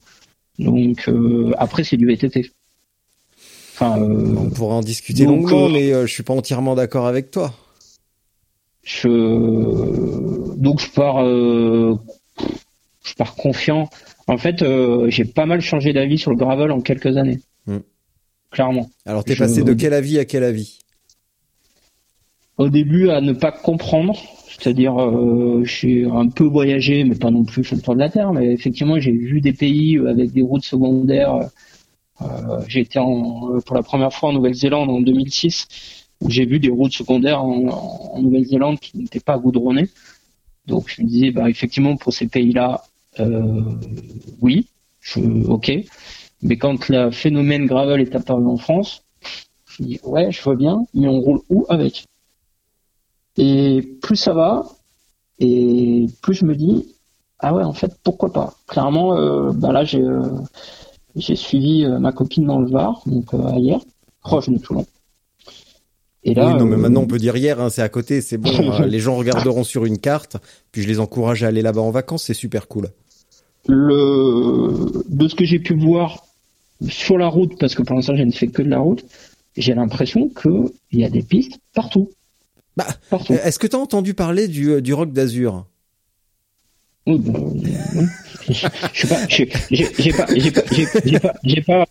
[0.58, 2.50] Donc euh, après, c'est du VTT.
[3.74, 7.30] Enfin, euh, on pourra en discuter longuement, euh, mais je suis pas entièrement d'accord avec
[7.30, 7.52] toi.
[8.82, 9.08] Je
[10.56, 13.90] donc je pars, je pars confiant.
[14.28, 14.64] En fait,
[15.08, 17.40] j'ai pas mal changé d'avis sur le gravel en quelques années.
[17.66, 17.78] Hmm.
[18.50, 18.88] Clairement.
[19.04, 20.78] Alors, t'es passé de quel avis à quel avis?
[22.58, 24.16] Au début à ne pas comprendre,
[24.58, 28.08] c'est-à-dire euh, j'ai un peu voyagé, mais pas non plus sur le tour de la
[28.08, 31.50] Terre, mais effectivement j'ai vu des pays avec des routes secondaires.
[32.22, 35.66] Euh, j'ai été en, pour la première fois en Nouvelle-Zélande en 2006,
[36.22, 39.88] où j'ai vu des routes secondaires en, Nouvelle-Zélande qui n'étaient pas goudronnées.
[40.66, 42.82] Donc je me disais, bah, effectivement pour ces pays-là,
[43.20, 43.62] euh,
[44.40, 44.66] oui,
[45.46, 45.72] ok.
[46.42, 49.04] Mais quand le phénomène gravel est apparu en France,
[49.66, 52.06] je me dis, ouais, je vois bien, mais on roule où avec?
[53.36, 54.64] Et plus ça va,
[55.38, 56.86] et plus je me dis,
[57.38, 59.14] ah ouais, en fait, pourquoi pas Clairement,
[59.52, 60.04] bah là, j'ai
[61.16, 63.26] j'ai suivi ma copine dans le Var, donc
[63.56, 63.80] hier,
[64.20, 64.86] proche de Toulon.
[66.26, 68.36] Et là, oui, non, mais maintenant on peut dire hier, hein, c'est à côté, c'est
[68.36, 68.50] bon.
[68.84, 70.36] les gens regarderont sur une carte,
[70.72, 72.88] puis je les encourage à aller là-bas en vacances, c'est super cool.
[73.68, 76.24] Le de ce que j'ai pu voir
[76.88, 79.04] sur la route, parce que pour l'instant je ne fais que de la route,
[79.56, 82.10] j'ai l'impression que il y a des pistes partout.
[82.76, 82.86] Bah,
[83.44, 85.66] est-ce que tu as entendu parler du, du rock d'Azur?
[87.06, 87.20] Oui,
[88.48, 91.86] je pas, j'ai pas, j'ai pas, j'ai pas, j'ai pas,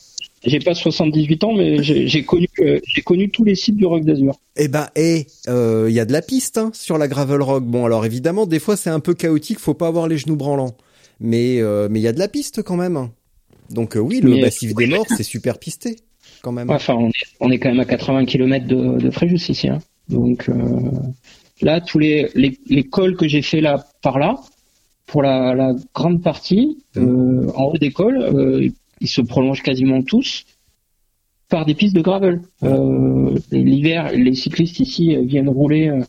[0.45, 2.47] j'ai pas 78 ans, mais j'ai connu,
[2.85, 4.37] j'ai connu tous les sites du Rock d'Azur.
[4.57, 7.63] Eh ben, et il y a de la piste hein, sur la gravel rock.
[7.63, 10.75] Bon, alors évidemment, des fois c'est un peu chaotique, faut pas avoir les genoux branlants,
[11.21, 13.09] mais mais il y a de la piste quand même.
[13.69, 15.95] Donc oui, le massif des morts, c'est super pisté
[16.41, 16.69] quand même.
[16.69, 19.69] Enfin, on est, on est, quand même à 80 km de, de Fréjus ici.
[19.69, 19.79] Hein.
[20.09, 20.49] Donc
[21.61, 24.35] là, tous les, les, les cols que j'ai fait là par là,
[25.05, 26.99] pour la, la grande partie, mmh.
[26.99, 28.69] euh, en haut des cols, euh,
[29.01, 30.45] ils se prolongent quasiment tous
[31.49, 32.41] par des pistes de gravel.
[32.63, 36.01] Euh, L'hiver, les cyclistes ici viennent rouler euh,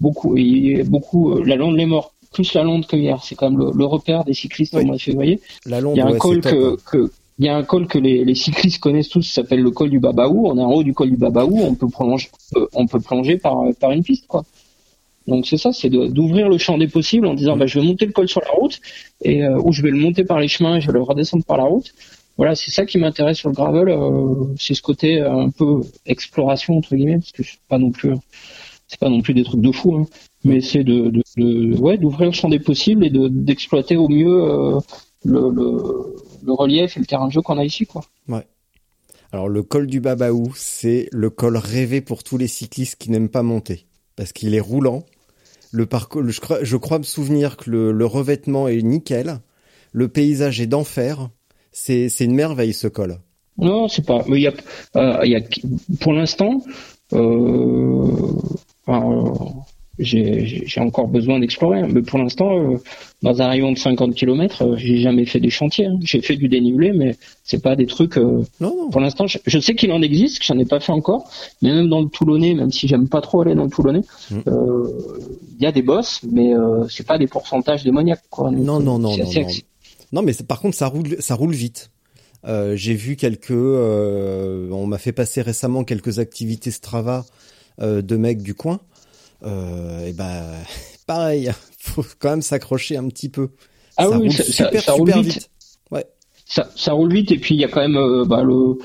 [0.00, 3.22] beaucoup, et beaucoup la Londe les morts, plus la Londe que hier.
[3.24, 5.40] C'est quand même le, repère des cyclistes au mois de février.
[5.66, 7.98] La Londe, il y a un col que, que, il y a un col que
[7.98, 10.46] les, cyclistes connaissent tous, s'appelle le col du Babaou.
[10.46, 12.28] On est en haut du col du Babaou, on peut prolonger,
[12.74, 14.44] on peut plonger par, par une piste, quoi.
[15.26, 18.04] Donc c'est ça, c'est d'ouvrir le champ des possibles en disant bah, je vais monter
[18.06, 18.80] le col sur la route
[19.22, 21.44] et euh, ou je vais le monter par les chemins et je vais le redescendre
[21.44, 21.94] par la route.
[22.36, 25.80] Voilà, c'est ça qui m'intéresse sur le gravel, euh, c'est ce côté euh, un peu
[26.04, 28.12] exploration entre guillemets parce que c'est pas non plus
[28.88, 30.06] c'est pas non plus des trucs de fou, hein,
[30.42, 34.42] mais c'est de, de, de, ouais d'ouvrir le champ des possibles et d'exploiter au mieux
[34.42, 34.78] euh,
[35.24, 38.02] le, le, le, relief et le terrain de jeu qu'on a ici quoi.
[38.28, 38.46] Ouais.
[39.32, 43.28] Alors le col du Babaou, c'est le col rêvé pour tous les cyclistes qui n'aiment
[43.28, 43.86] pas monter
[44.16, 45.04] parce qu'il est roulant,
[45.72, 49.40] le parcours, je, crois, je crois me souvenir que le, le, revêtement est nickel.
[49.92, 51.30] Le paysage est d'enfer.
[51.72, 53.18] C'est, une merveille ce col.
[53.58, 54.24] Non, c'est pas.
[54.28, 54.52] Il y a,
[54.96, 55.40] euh, il y a
[56.00, 56.62] pour l'instant,
[57.12, 58.06] euh,
[59.98, 61.80] j'ai encore besoin d'explorer.
[61.80, 61.88] Hein.
[61.92, 62.76] Mais pour l'instant, euh,
[63.22, 65.86] dans un rayon de 50 km, euh, j'ai jamais fait des chantiers.
[65.86, 65.98] Hein.
[66.02, 68.18] J'ai fait du dénivelé, mais c'est pas des trucs.
[68.18, 68.90] Euh, non, non.
[68.90, 71.30] Pour l'instant, je, sais qu'il en existe, que j'en ai pas fait encore.
[71.62, 74.36] Mais même dans le Toulonnais, même si j'aime pas trop aller dans le Toulonnais, mm.
[74.46, 75.00] il euh,
[75.60, 76.52] y a des bosses, mais
[76.88, 78.24] c'est pas des pourcentages démoniaques.
[78.30, 78.50] Quoi.
[78.50, 79.46] non, non, non, non, non.
[80.12, 81.90] Non, mais par contre, ça roule, ça roule vite.
[82.44, 83.50] j'ai vu quelques.
[83.50, 87.24] on m'a fait passer récemment quelques activités Strava
[87.80, 88.80] de mecs du coin
[89.44, 90.42] euh, et ben
[91.06, 93.50] pareil, faut quand même s'accrocher un petit peu.
[93.96, 95.50] Ah ça oui, roule ça, super, ça, roule vite.
[95.90, 96.04] Ouais.
[96.46, 98.78] Ça, ça, roule vite et puis il y a quand même euh, bah, le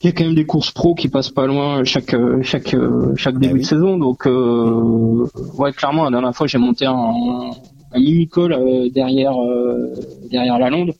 [0.00, 2.76] il y a quand même des courses pro qui passent pas loin chaque chaque
[3.16, 7.50] chaque bah début de saison donc euh, ouais clairement la dernière fois j'ai monté un,
[7.92, 9.94] un mini col euh, derrière euh,
[10.30, 10.94] derrière la Londe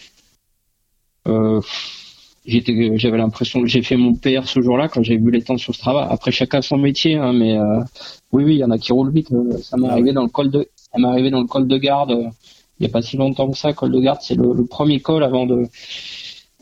[1.26, 1.60] euh,
[2.48, 5.74] j'étais, j'avais l'impression j'ai fait mon PR ce jour-là quand j'ai vu les temps sur
[5.74, 6.08] Strava.
[6.10, 7.80] Après, chacun son métier, hein, mais euh,
[8.32, 9.30] oui, oui, il y en a qui roulent vite.
[9.32, 11.68] Euh, ça m'est ah arrivé dans le col de, ça m'est arrivé dans le col
[11.68, 12.12] de garde.
[12.12, 12.28] Euh,
[12.80, 13.72] il n'y a pas si longtemps que ça.
[13.72, 15.66] Col de garde, c'est le, le, premier col avant de,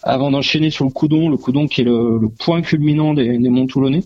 [0.02, 3.48] avant d'enchaîner sur le Coudon, le Coudon qui est le, le point culminant des, des
[3.48, 4.02] Monts Toulonnais.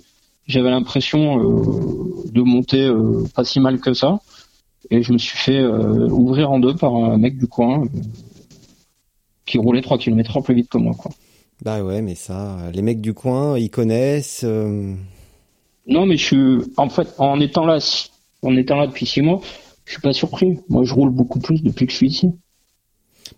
[0.47, 2.91] J'avais l'impression de monter
[3.37, 4.19] pas si mal que ça,
[4.91, 7.85] et je me suis fait ouvrir en deux par un mec du coin
[9.47, 11.13] qui roulait 3 km plus vite que moi, quoi.
[11.63, 14.43] Bah ouais, mais ça, les mecs du coin, ils connaissent.
[14.45, 14.95] Euh.
[15.87, 17.79] Non, mais je suis, en fait, en étant là,
[18.43, 19.43] en étant là depuis six mois,
[19.85, 20.59] je suis pas surpris.
[20.71, 22.31] Moi, je roule beaucoup plus depuis que je suis ici.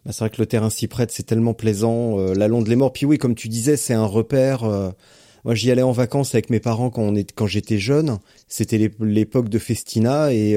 [0.05, 2.19] Bah, c'est vrai que le terrain s'y prête, c'est tellement plaisant.
[2.19, 4.63] Euh, la Londe les Morts, puis oui, comme tu disais, c'est un repère.
[4.65, 4.91] Euh.
[5.45, 8.19] moi, j'y allais en vacances avec mes parents quand on est, quand j'étais jeune.
[8.47, 10.57] C'était l'époque de Festina et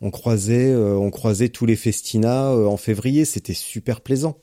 [0.00, 3.24] on croisait, on croisait tous les Festina en février.
[3.24, 4.36] C'était super plaisant.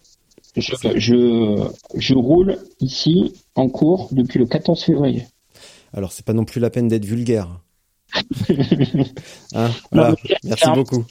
[0.60, 5.26] Je, je, roule ici en cours depuis le 14 février.
[5.94, 7.60] Alors, c'est pas non plus la peine d'être vulgaire.
[9.56, 9.70] hein
[10.44, 11.06] Merci beaucoup.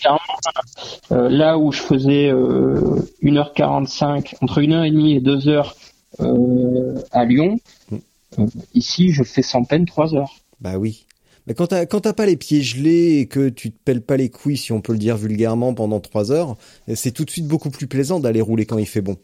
[1.12, 5.72] Euh, là où je faisais euh, 1h45, entre 1h30 et 2h
[6.20, 7.58] euh, à Lyon,
[7.90, 7.96] mm.
[8.38, 10.34] euh, ici je fais sans peine 3 heures.
[10.60, 11.06] Bah oui.
[11.46, 14.16] Mais quand t'as quand t'as pas les pieds gelés et que tu te pelles pas
[14.16, 16.56] les couilles, si on peut le dire vulgairement, pendant 3 heures,
[16.94, 19.16] c'est tout de suite beaucoup plus plaisant d'aller rouler quand il fait bon.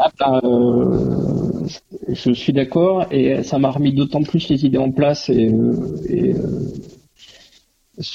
[0.00, 1.66] Ah bah, euh,
[2.08, 5.74] je suis d'accord et ça m'a remis d'autant plus les idées en place et, euh,
[6.08, 6.70] et euh,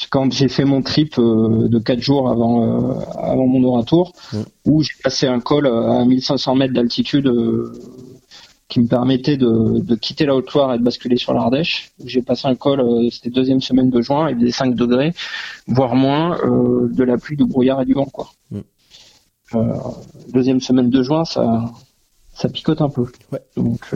[0.09, 4.13] quand j'ai fait mon trip de 4 jours avant avant mon retour
[4.65, 7.29] où j'ai passé un col à 1500 mètres d'altitude
[8.69, 11.91] qui me permettait de, de quitter la Haute-Loire et de basculer sur l'Ardèche.
[12.05, 12.81] J'ai passé un col,
[13.11, 15.13] c'était deuxième semaine de juin, il faisait 5 degrés,
[15.67, 18.05] voire moins, de la pluie, du brouillard et du vent.
[18.05, 18.29] Quoi.
[20.33, 21.65] Deuxième semaine de juin, ça,
[22.33, 23.05] ça picote un peu.
[23.31, 23.41] Ouais.
[23.55, 23.91] Donc,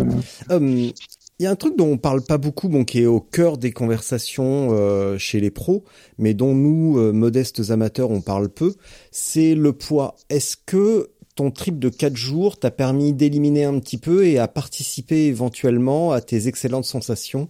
[0.49, 3.57] il y a un truc dont on parle pas beaucoup, bon, qui est au cœur
[3.57, 5.83] des conversations chez les pros,
[6.17, 8.73] mais dont nous, modestes amateurs, on parle peu,
[9.11, 10.15] c'est le poids.
[10.29, 14.47] Est-ce que ton trip de 4 jours t'a permis d'éliminer un petit peu et à
[14.47, 17.47] participer éventuellement à tes excellentes sensations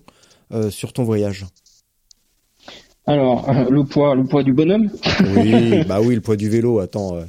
[0.52, 1.46] euh, sur ton voyage?
[3.08, 4.92] Alors, le poids, le poids du bonhomme
[5.38, 6.80] Oui, bah oui, le poids du vélo.
[6.80, 7.24] Attends, euh,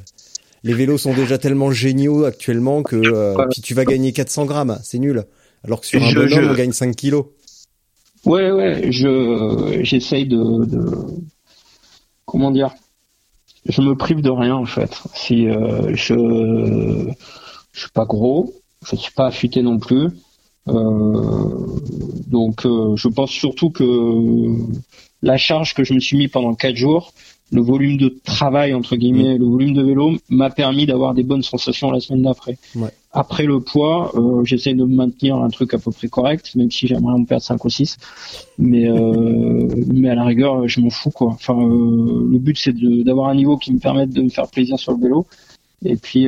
[0.63, 4.79] les vélos sont déjà tellement géniaux actuellement que euh, puis tu vas gagner 400 grammes,
[4.83, 5.25] c'est nul.
[5.63, 7.25] Alors que sur un bonhomme, on gagne 5 kilos.
[8.25, 10.85] Ouais, ouais, je j'essaye de, de
[12.25, 12.73] comment dire?
[13.65, 15.01] Je me prive de rien en fait.
[15.13, 16.15] Si euh, je
[17.71, 18.53] je suis pas gros,
[18.85, 20.09] je suis pas affûté non plus.
[20.67, 21.79] Euh,
[22.27, 23.83] donc euh, je pense surtout que
[25.21, 27.13] la charge que je me suis mis pendant quatre jours,
[27.51, 31.43] le volume de travail entre guillemets, le volume de vélo m'a permis d'avoir des bonnes
[31.43, 32.57] sensations la semaine d'après.
[33.11, 36.85] Après le poids, euh, j'essaie de maintenir un truc à peu près correct, même si
[36.85, 37.97] j'aimerais en perdre 5 ou 6.
[38.59, 41.29] Mais euh, mais à la rigueur, je m'en fous quoi.
[41.29, 44.77] Enfin, euh, le but c'est d'avoir un niveau qui me permette de me faire plaisir
[44.77, 45.25] sur le vélo.
[45.83, 46.27] Et puis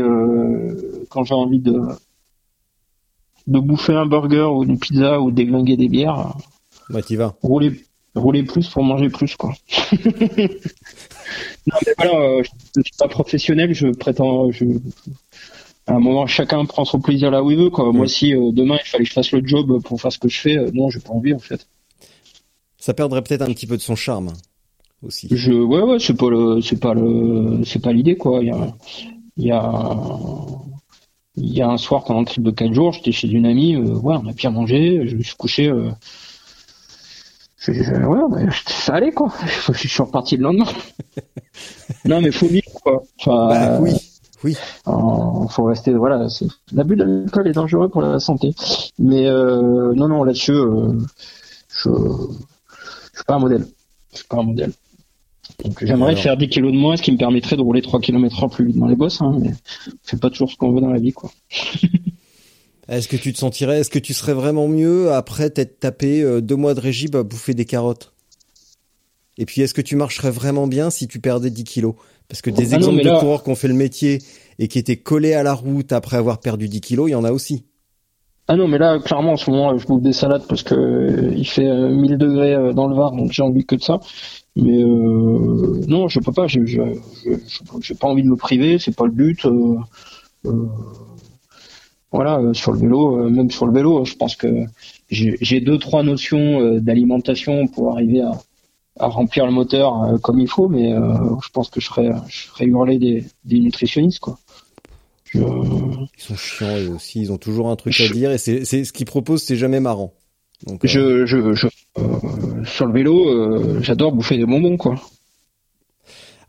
[1.09, 1.81] quand j'ai envie de
[3.47, 6.35] de bouffer un burger ou une pizza ou déglinguer des bières,
[6.89, 7.35] bah, y vas.
[7.41, 7.81] Rouler
[8.15, 9.53] rouler plus pour manger plus quoi.
[9.91, 10.07] non
[11.85, 12.43] mais voilà, euh,
[12.75, 14.65] je suis pas professionnel, je prétends, je,
[15.87, 17.91] à un moment chacun prend son plaisir là où il veut quoi.
[17.91, 20.27] Moi si euh, demain il fallait que je fasse le job pour faire ce que
[20.27, 21.67] je fais, euh, non j'ai pas envie en fait.
[22.77, 24.33] Ça perdrait peut-être un petit peu de son charme
[25.03, 25.27] aussi.
[25.31, 28.39] Je ouais ouais c'est pas le c'est pas le c'est pas l'idée quoi.
[28.41, 28.75] Il y a
[29.37, 29.95] il y a
[31.37, 33.77] il y a un soir pendant le trip de 4 jours, j'étais chez une amie,
[33.77, 35.71] ouais, on a bien mangé, je me suis couché,
[37.67, 39.31] ouais, ça allait quoi.
[39.71, 40.65] Je suis reparti le lendemain.
[42.05, 43.03] non, mais faut vivre quoi.
[43.19, 43.93] Enfin, bah, oui,
[44.43, 44.57] oui.
[44.85, 46.27] faut rester, voilà.
[46.73, 48.53] L'abus de l'alcool est dangereux pour la santé.
[48.99, 50.93] Mais euh, non, non, là-dessus, euh,
[51.69, 53.65] je, je suis pas un modèle.
[54.11, 54.71] Je suis pas un modèle.
[55.63, 58.47] Donc j'aimerais faire 10 kilos de moins, ce qui me permettrait de rouler 3 km
[58.49, 59.51] plus vite dans les bosses, hein, mais
[60.01, 61.29] c'est pas toujours ce qu'on veut dans la vie, quoi.
[62.91, 66.41] Est-ce que tu te sentirais, est-ce que tu serais vraiment mieux après t'être tapé euh,
[66.41, 68.11] deux mois de régime à bouffer des carottes?
[69.37, 71.95] Et puis est-ce que tu marcherais vraiment bien si tu perdais 10 kilos?
[72.27, 74.19] Parce que des ah exemples de coureurs qui ont fait le métier
[74.59, 77.23] et qui étaient collés à la route après avoir perdu 10 kilos, il y en
[77.23, 77.63] a aussi.
[78.49, 81.33] Ah non, mais là, clairement, en ce moment, je bouffe des salades parce que euh,
[81.33, 84.01] il fait 1000 euh, degrés dans le Var, donc j'ai envie que de ça.
[84.57, 86.47] Mais non, je peux pas.
[86.47, 88.79] Je j'ai pas envie de me priver.
[88.79, 89.45] C'est pas le but
[92.11, 94.65] voilà, euh, sur le vélo, euh, même sur le vélo, je pense que
[95.09, 98.37] j'ai deux trois notions euh, d'alimentation pour arriver à,
[98.99, 102.99] remplir le moteur comme il faut, mais je pense que je serais, je serais hurlé
[102.99, 104.37] des, des nutritionnistes quoi.
[105.33, 105.41] Ils
[106.17, 109.05] sont chiants eux aussi, ils ont toujours un truc à dire et c'est ce qu'ils
[109.07, 110.13] proposent, c'est jamais marrant.
[110.67, 111.67] Donc, je, je, je
[112.65, 114.95] sur le vélo, j'adore bouffer des bonbons quoi.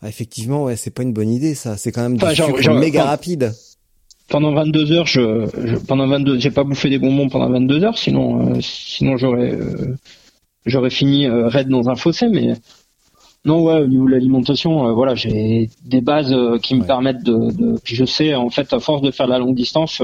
[0.01, 1.77] Ah, effectivement, ouais, c'est pas une bonne idée ça.
[1.77, 3.53] C'est quand même du sucre méga rapide
[4.33, 7.97] pendant 22 heures, je, je pendant 22, j'ai pas bouffé des bonbons pendant 22 heures,
[7.99, 9.95] sinon, euh, sinon j'aurais, euh,
[10.65, 12.29] j'aurais fini euh, raide dans un fossé.
[12.29, 12.53] Mais
[13.45, 17.77] non, ouais, au niveau de l'alimentation, voilà, j'ai des bases qui me permettent de, de,
[17.83, 20.01] Puis je sais, en fait, à force de faire de la longue distance,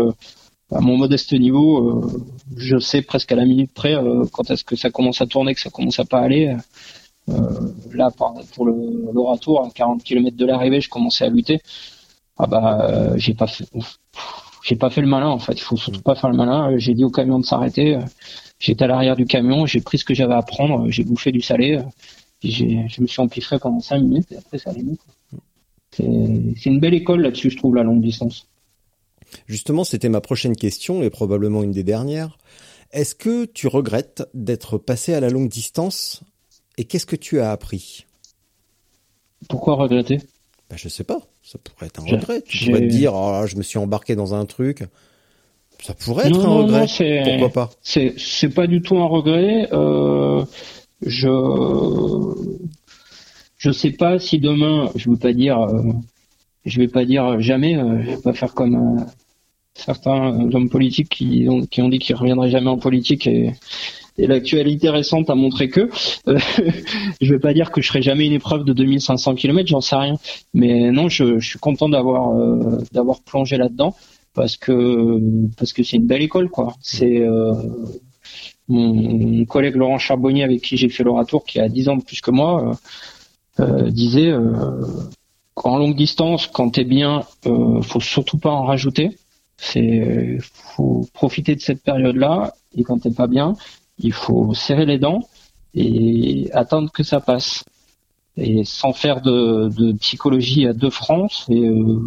[0.71, 2.07] à mon modeste niveau,
[2.55, 3.95] je sais presque à la minute près
[4.31, 6.55] quand est-ce que ça commence à tourner, que ça commence à pas aller.
[7.93, 11.61] là, pour retour, à 40 km de l'arrivée, je commençais à lutter
[12.39, 13.65] ah bah j'ai pas fait
[14.63, 15.53] j'ai pas fait le malin en fait.
[15.53, 16.77] Il faut surtout pas faire le malin.
[16.77, 17.97] J'ai dit au camion de s'arrêter.
[18.59, 19.65] J'étais à l'arrière du camion.
[19.65, 20.89] J'ai pris ce que j'avais à prendre.
[20.89, 21.79] J'ai bouffé du salé.
[22.43, 24.97] Je me suis empiffré pendant 5 minutes et après ça allait mieux.
[25.91, 28.47] C'est une belle école là-dessus, je trouve, la longue distance.
[29.47, 32.37] Justement, c'était ma prochaine question et probablement une des dernières.
[32.91, 36.21] Est-ce que tu regrettes d'être passé à la longue distance
[36.77, 38.05] et qu'est-ce que tu as appris?
[39.47, 40.19] Pourquoi regretter?
[40.69, 41.19] Bah, Je sais pas.
[41.43, 42.41] Ça pourrait être un regret.
[42.47, 44.83] Tu pourrais te dire, oh, je me suis embarqué dans un truc.
[45.81, 46.87] Ça pourrait être un regret.
[47.23, 47.69] Pourquoi pas?
[47.81, 49.69] C'est c'est pas du tout un regret.
[49.71, 50.43] Euh,
[51.05, 51.29] je
[53.57, 55.93] je sais pas si demain, je veux pas dire, euh,
[56.65, 57.75] je vais pas dire jamais.
[57.77, 59.03] Euh, je vais pas faire comme euh,
[59.73, 63.53] certains hommes politiques qui ont qui ont dit qu'ils reviendraient jamais en politique et
[64.19, 65.89] et l'actualité récente a montré que
[66.27, 66.39] euh,
[67.21, 69.95] je vais pas dire que je ferai jamais une épreuve de 2500 km, j'en sais
[69.95, 70.15] rien,
[70.53, 73.95] mais non, je, suis content d'avoir euh, d'avoir plongé là-dedans
[74.33, 75.19] parce que
[75.57, 76.75] parce que c'est une belle école quoi.
[76.81, 77.53] C'est euh,
[78.67, 82.21] mon, collègue Laurent Charbonnier avec qui j'ai fait l'oratour qui a 10 ans de plus
[82.21, 82.77] que moi
[83.89, 84.31] disait
[85.65, 89.17] en longue distance, quand t'es bien, euh, faut surtout pas en rajouter.
[89.57, 92.53] C'est faut profiter de cette période-là.
[92.75, 93.55] Et quand t'es pas bien,
[93.99, 95.21] il faut serrer les dents
[95.75, 97.63] et attendre que ça passe.
[98.37, 101.99] Et sans faire de, de psychologie à deux francs, et euh,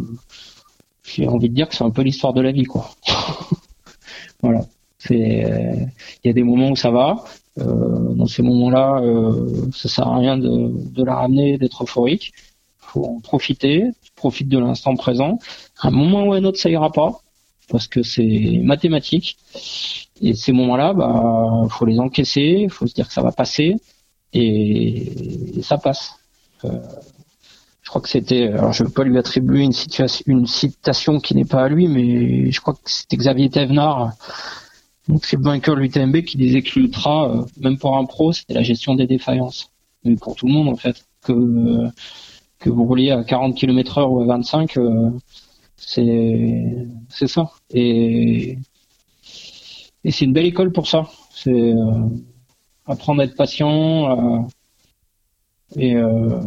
[1.05, 2.91] j'ai envie de dire que c'est un peu l'histoire de la vie, quoi.
[4.43, 4.63] voilà.
[5.11, 5.91] Il
[6.25, 7.25] y a des moments où ça va.
[7.59, 12.33] Euh, dans ces moments-là, euh, ça sert à rien de, de la ramener, d'être euphorique.
[12.79, 15.39] Faut en profiter, profite de l'instant présent.
[15.81, 17.21] À un moment ou à un autre, ça ira pas
[17.69, 19.39] parce que c'est mathématique.
[20.21, 23.77] Et ces moments-là, bah, faut les encaisser, faut se dire que ça va passer,
[24.33, 25.13] et,
[25.63, 26.15] ça passe.
[26.65, 26.79] Euh,
[27.83, 31.35] je crois que c'était, alors je veux pas lui attribuer une situation, une citation qui
[31.35, 34.13] n'est pas à lui, mais je crois que c'était Xavier Thévenard,
[35.09, 38.55] donc c'est vainqueur de l'UTMB qui disait que l'ultra, euh, même pour un pro, c'était
[38.55, 39.71] la gestion des défaillances.
[40.05, 41.91] Mais pour tout le monde en fait, que
[42.63, 45.11] que vous rouliez à 40 km heure ou à 25, euh,
[45.87, 47.51] c'est c'est ça.
[47.71, 48.59] Et
[50.05, 51.09] et c'est une belle école pour ça.
[51.33, 52.09] C'est euh,
[52.87, 54.11] apprendre à être patient.
[54.11, 54.41] Euh,
[55.77, 56.41] et, euh,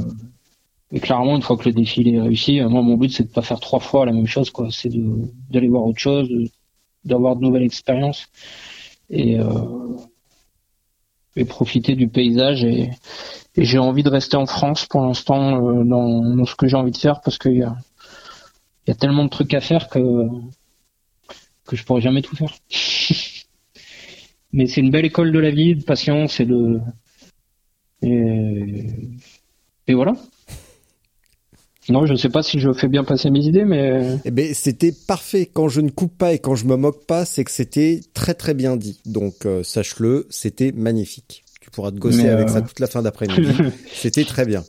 [0.92, 3.42] et, clairement, une fois que le défilé est réussi, moi, mon but, c'est de pas
[3.42, 4.50] faire trois fois la même chose.
[4.50, 4.68] quoi.
[4.72, 4.92] C'est
[5.50, 6.30] d'aller voir autre chose,
[7.04, 8.28] d'avoir de nouvelles expériences.
[9.10, 9.38] Et,
[11.36, 12.64] et profiter du paysage.
[12.64, 12.90] Et,
[13.56, 16.92] et j'ai envie de rester en France pour l'instant dans, dans, ce que j'ai envie
[16.92, 17.76] de faire parce qu'il y a,
[18.88, 20.00] y a tellement de trucs à faire que,
[21.66, 22.54] que je pourrais jamais tout faire.
[24.54, 26.80] Mais c'est une belle école de la vie, de patience et de.
[28.02, 28.86] Et,
[29.88, 30.16] et voilà.
[31.90, 34.18] Non, je ne sais pas si je fais bien passer mes idées, mais.
[34.26, 35.50] Eh ben, c'était parfait.
[35.52, 38.34] Quand je ne coupe pas et quand je me moque pas, c'est que c'était très
[38.34, 39.00] très bien dit.
[39.06, 41.44] Donc, euh, sache-le, c'était magnifique.
[41.62, 43.52] Tu pourras te gosser avec ça euh, toute la fin d'après-midi.
[43.94, 44.64] c'était très bien.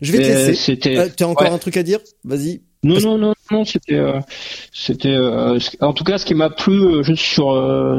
[0.00, 0.78] Je vais te laisser.
[0.86, 2.00] Euh, tu as encore un truc à dire?
[2.24, 2.62] Vas-y.
[2.86, 4.20] Non, non, non, non, c'était, euh,
[4.72, 7.46] c'était, euh, en tout cas, ce qui m'a plu euh, juste sur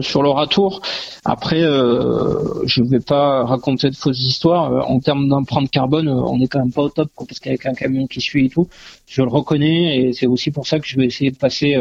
[0.02, 0.82] sur le ratour.
[1.26, 4.90] Après, je ne vais pas raconter de fausses histoires.
[4.90, 8.08] En termes d'empreinte carbone, on est quand même pas au top, parce qu'avec un camion
[8.08, 8.68] qui suit et tout,
[9.08, 11.76] je le reconnais, et c'est aussi pour ça que je vais essayer de passer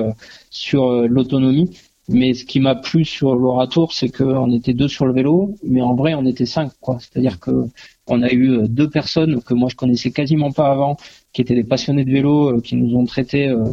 [0.51, 1.71] sur l'autonomie.
[2.09, 5.81] Mais ce qui m'a plu sur l'oratour, c'est qu'on était deux sur le vélo, mais
[5.81, 6.99] en vrai, on était cinq, quoi.
[7.01, 7.69] C'est-à-dire que
[8.07, 10.97] on a eu euh, deux personnes que moi je connaissais quasiment pas avant,
[11.37, 13.65] qui étaient des passionnés de vélo, euh, qui nous ont traités euh,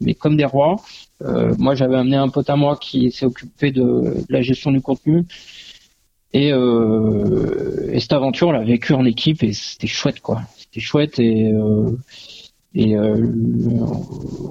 [0.00, 0.76] mais comme des rois.
[1.58, 5.24] moi, j'avais amené un pote à moi qui s'est occupé de, la gestion du contenu.
[6.32, 10.42] Et, et cette aventure, on l'a vécue en équipe et c'était chouette, quoi.
[10.56, 11.52] C'était chouette et
[12.74, 13.26] et euh,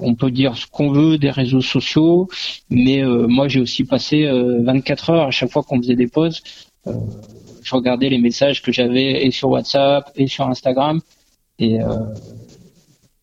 [0.02, 2.28] on peut dire ce qu'on veut des réseaux sociaux,
[2.68, 6.08] mais euh, moi j'ai aussi passé 24 euh, heures à chaque fois qu'on faisait des
[6.08, 6.42] pauses.
[6.84, 11.00] je regardais les messages que j'avais et sur WhatsApp et sur Instagram
[11.58, 11.78] et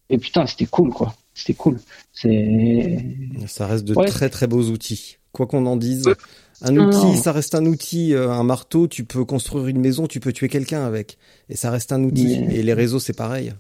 [0.10, 1.16] et putain c'était cool quoi.
[1.34, 1.80] C'était cool.
[2.14, 2.98] C'est
[3.48, 5.18] ça reste de très très beaux outils.
[5.32, 6.10] Quoi qu'on en dise.
[6.62, 10.32] Un outil, ça reste un outil, un marteau, tu peux construire une maison, tu peux
[10.32, 11.18] tuer quelqu'un avec.
[11.50, 12.36] Et ça reste un outil.
[12.50, 13.54] Et les réseaux, c'est pareil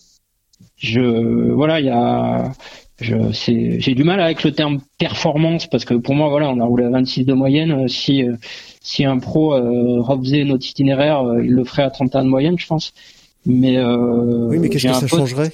[0.77, 2.51] je voilà il y a
[2.99, 6.65] je j'ai du mal avec le terme performance parce que pour moi voilà on a
[6.65, 8.23] roulé à 26 de moyenne si
[8.81, 12.55] si un pro euh, refaisait notre itinéraire euh, il le ferait à 31 de moyenne
[12.57, 12.93] je pense
[13.45, 15.51] mais euh, oui mais qu'est-ce que ça changerait?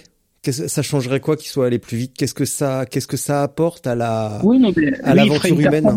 [0.50, 2.14] Ça changerait quoi qu'il soit allé plus vite?
[2.18, 4.74] Qu'est-ce que ça, qu'est-ce que ça apporte à la, oui, non,
[5.04, 5.94] à l'aventure humaine?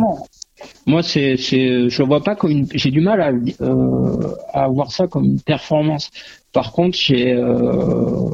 [0.87, 3.33] Moi, c'est, c'est, je vois pas comme une, j'ai du mal à,
[3.63, 6.11] euh, à voir ça comme une performance.
[6.53, 8.31] Par contre, j'ai, euh,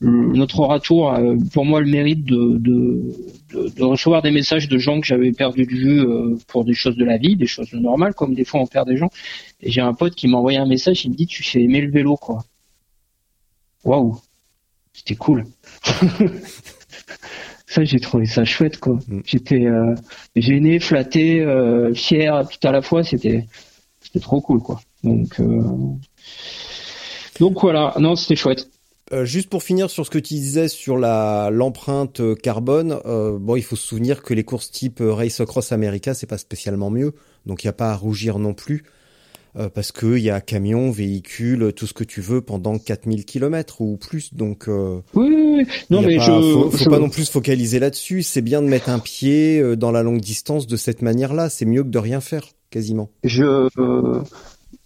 [0.00, 1.20] notre retour a
[1.52, 3.14] pour moi le mérite de, de,
[3.52, 6.96] de, recevoir des messages de gens que j'avais perdu de vue euh, pour des choses
[6.96, 9.10] de la vie, des choses normales, comme des fois on perd des gens.
[9.60, 11.82] Et j'ai un pote qui m'a envoyé un message, il me dit tu sais aimer
[11.82, 12.44] le vélo quoi.
[13.84, 14.18] Waouh,
[14.92, 15.44] c'était cool.
[17.66, 18.98] ça j'ai trouvé ça chouette quoi.
[19.08, 19.20] Mm.
[19.24, 19.94] J'étais euh,
[20.36, 23.04] gêné, flatté, euh, fier tout à la fois.
[23.04, 23.46] C'était
[24.00, 24.80] c'était trop cool quoi.
[25.04, 25.40] Donc
[27.38, 28.68] donc voilà, non c'était chouette.
[29.12, 33.38] Euh, juste pour finir sur ce que tu disais sur la l'empreinte euh, carbone, euh,
[33.40, 36.90] bon, il faut se souvenir que les courses type Race Across America, c'est pas spécialement
[36.90, 37.12] mieux,
[37.44, 38.84] donc il n'y a pas à rougir non plus,
[39.74, 43.80] parce que il y a camion, véhicule, tout ce que tu veux pendant 4000 km
[43.80, 44.64] ou plus, donc.
[44.68, 48.22] oui, oui, non mais je, faut, faut pas non plus se focaliser là-dessus.
[48.22, 51.50] C'est bien de mettre un pied dans la longue distance de cette manière-là.
[51.50, 53.10] C'est mieux que de rien faire, quasiment.
[53.24, 53.68] Je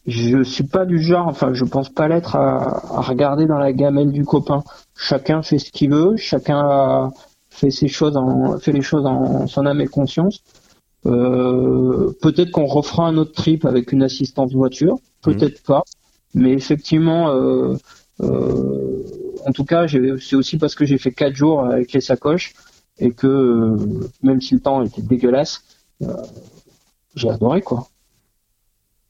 [0.06, 4.12] je suis pas du genre, enfin je pense pas l'être à, regarder dans la gamelle
[4.12, 4.62] du copain.
[4.96, 7.10] Chacun fait ce qu'il veut, chacun
[7.48, 10.42] fait ses choses en, fait les choses en son âme et conscience.
[11.06, 15.66] Euh, peut-être qu'on refera un autre trip avec une assistance voiture, peut-être mhm.
[15.66, 15.84] pas,
[16.34, 17.76] mais effectivement, euh,
[18.20, 19.02] euh,
[19.46, 22.54] en tout cas, c'est aussi parce que j'ai fait quatre jours avec les sacoches
[22.98, 25.62] et que euh, même si le temps était dégueulasse,
[26.02, 26.14] euh,
[27.14, 27.88] j'ai adoré quoi.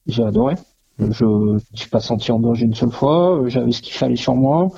[0.07, 0.55] J'ai adoré.
[0.99, 1.13] Mm.
[1.13, 3.43] Je ne suis pas senti en danger une seule fois.
[3.47, 4.71] J'avais ce qu'il fallait sur moi.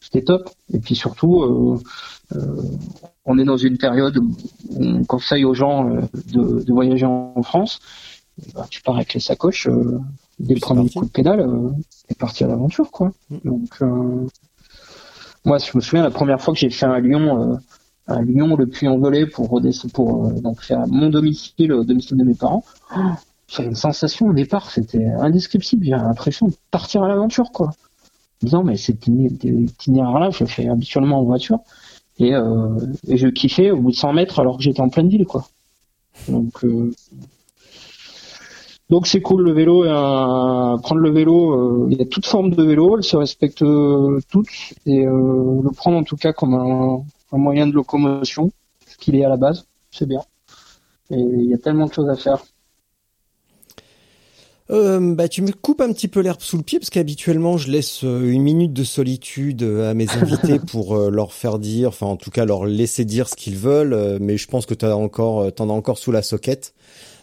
[0.00, 0.48] C'était top.
[0.72, 1.80] Et puis surtout,
[3.28, 4.34] on est dans une période où
[4.76, 5.84] on conseille aux gens
[6.32, 7.80] de, voyager en France.
[8.54, 9.68] Bah, tu pars avec les sacoches
[10.38, 11.70] dès le premier coup de pédale euh,
[12.08, 13.12] et parti à l'aventure quoi.
[13.30, 13.36] Mm.
[13.44, 14.26] Donc euh,
[15.44, 17.56] moi je me souviens la première fois que j'ai fait un Lyon euh,
[18.06, 19.00] un Lyon le puy en
[19.32, 22.64] pour redescendre pour donc faire mon domicile au domicile de mes parents.
[23.48, 25.84] J'avais une sensation au départ, c'était indescriptible.
[25.86, 27.70] J'ai l'impression de partir à l'aventure, quoi.
[28.42, 31.60] Disant, mais cet itinéraire-là, je le fais habituellement en voiture.
[32.20, 32.32] Et,
[33.06, 35.46] et je kiffais au bout de 100 mètres alors que j'étais en pleine ville, quoi.
[36.28, 36.64] Donc,
[38.90, 42.50] donc c'est cool le vélo, et prendre le vélo, euh, il y a toute forme
[42.50, 44.48] de vélo, elles se respectent euh, toutes
[44.86, 47.02] et euh, le prendre en tout cas comme un,
[47.36, 48.50] moyen de locomotion,
[48.86, 50.20] ce qu'il est à la base, c'est bien.
[51.10, 52.42] Et il y a tellement de choses à faire.
[54.70, 58.02] Bah, tu me coupes un petit peu l'herbe sous le pied parce qu'habituellement je laisse
[58.02, 62.44] une minute de solitude à mes invités pour leur faire dire, enfin en tout cas
[62.44, 65.72] leur laisser dire ce qu'ils veulent, mais je pense que tu as encore, t'en as
[65.72, 66.74] encore sous la soquette.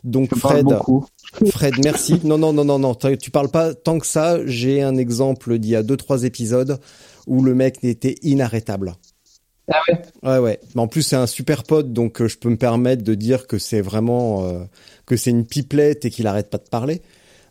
[0.06, 0.68] Donc Fred,
[1.50, 2.22] Fred, merci.
[2.24, 2.96] Non, non, non, non, non.
[2.96, 4.46] Tu parles pas tant que ça.
[4.46, 6.80] J'ai un exemple d'il y a deux, trois épisodes
[7.28, 8.94] où le mec n'était inarrêtable.
[9.72, 10.02] Ah ouais?
[10.24, 10.60] Ouais, ouais.
[10.76, 13.48] Mais en plus, c'est un super pote, donc euh, je peux me permettre de dire
[13.48, 14.60] que c'est vraiment euh,
[15.08, 17.02] que c'est une pipelette et qu'il arrête pas de parler.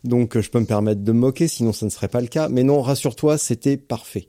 [0.05, 2.27] Donc, euh, je peux me permettre de me moquer, sinon ça ne serait pas le
[2.27, 2.49] cas.
[2.49, 4.27] Mais non, rassure-toi, c'était parfait.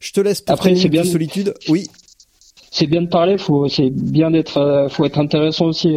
[0.00, 1.54] Je te laisse pour Après, c'est bien solitude.
[1.68, 1.88] Oui
[2.72, 5.92] c'est bien de parler, faut c'est bien d'être, euh, faut être intéressant aussi.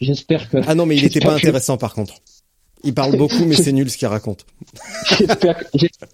[0.00, 0.56] J'espère que.
[0.66, 2.14] Ah non, mais il n'était pas intéressant par contre.
[2.84, 4.44] Il parle beaucoup, mais c'est nul ce qu'il raconte.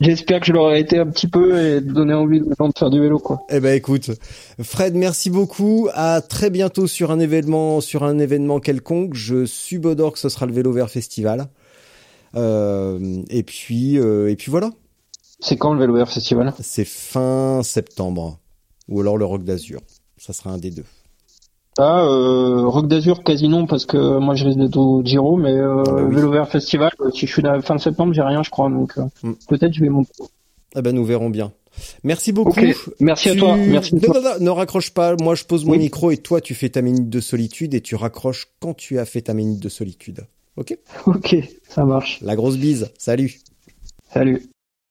[0.00, 2.46] J'espère que je l'aurais été un petit peu et donner envie de
[2.78, 3.40] faire du vélo, quoi.
[3.50, 4.10] Eh ben, écoute,
[4.60, 5.88] Fred, merci beaucoup.
[5.94, 9.14] À très bientôt sur un événement, sur un événement quelconque.
[9.14, 11.48] Je subodore que ce sera le Vélo Vert Festival.
[12.34, 14.70] Euh, et puis, euh, et puis voilà.
[15.40, 16.52] C'est quand le Vert Festival?
[16.60, 18.38] C'est fin septembre
[18.88, 19.80] ou alors le Rock d'Azur.
[20.16, 20.84] Ça sera un des deux.
[21.78, 25.52] Ah, euh, Rock d'Azur, quasi non, parce que moi je risque d'être au Giro, mais
[25.52, 28.50] euh, ah bah Vélo Vert Festival, si je suis la fin septembre, j'ai rien, je
[28.50, 29.32] crois, donc euh, mm.
[29.48, 30.10] peut-être je vais monter.
[30.74, 31.52] Ah ben nous verrons bien.
[32.02, 32.58] Merci beaucoup.
[32.98, 33.56] Merci à toi.
[33.56, 35.14] Merci non, non, non, ne raccroche pas.
[35.20, 37.94] Moi, je pose mon micro et toi, tu fais ta minute de solitude et tu
[37.94, 40.26] raccroches quand tu as fait ta minute de solitude.
[40.58, 40.76] Ok?
[41.06, 41.36] Ok,
[41.68, 42.20] ça marche.
[42.20, 42.90] La grosse bise.
[42.98, 43.38] Salut.
[44.12, 44.42] Salut.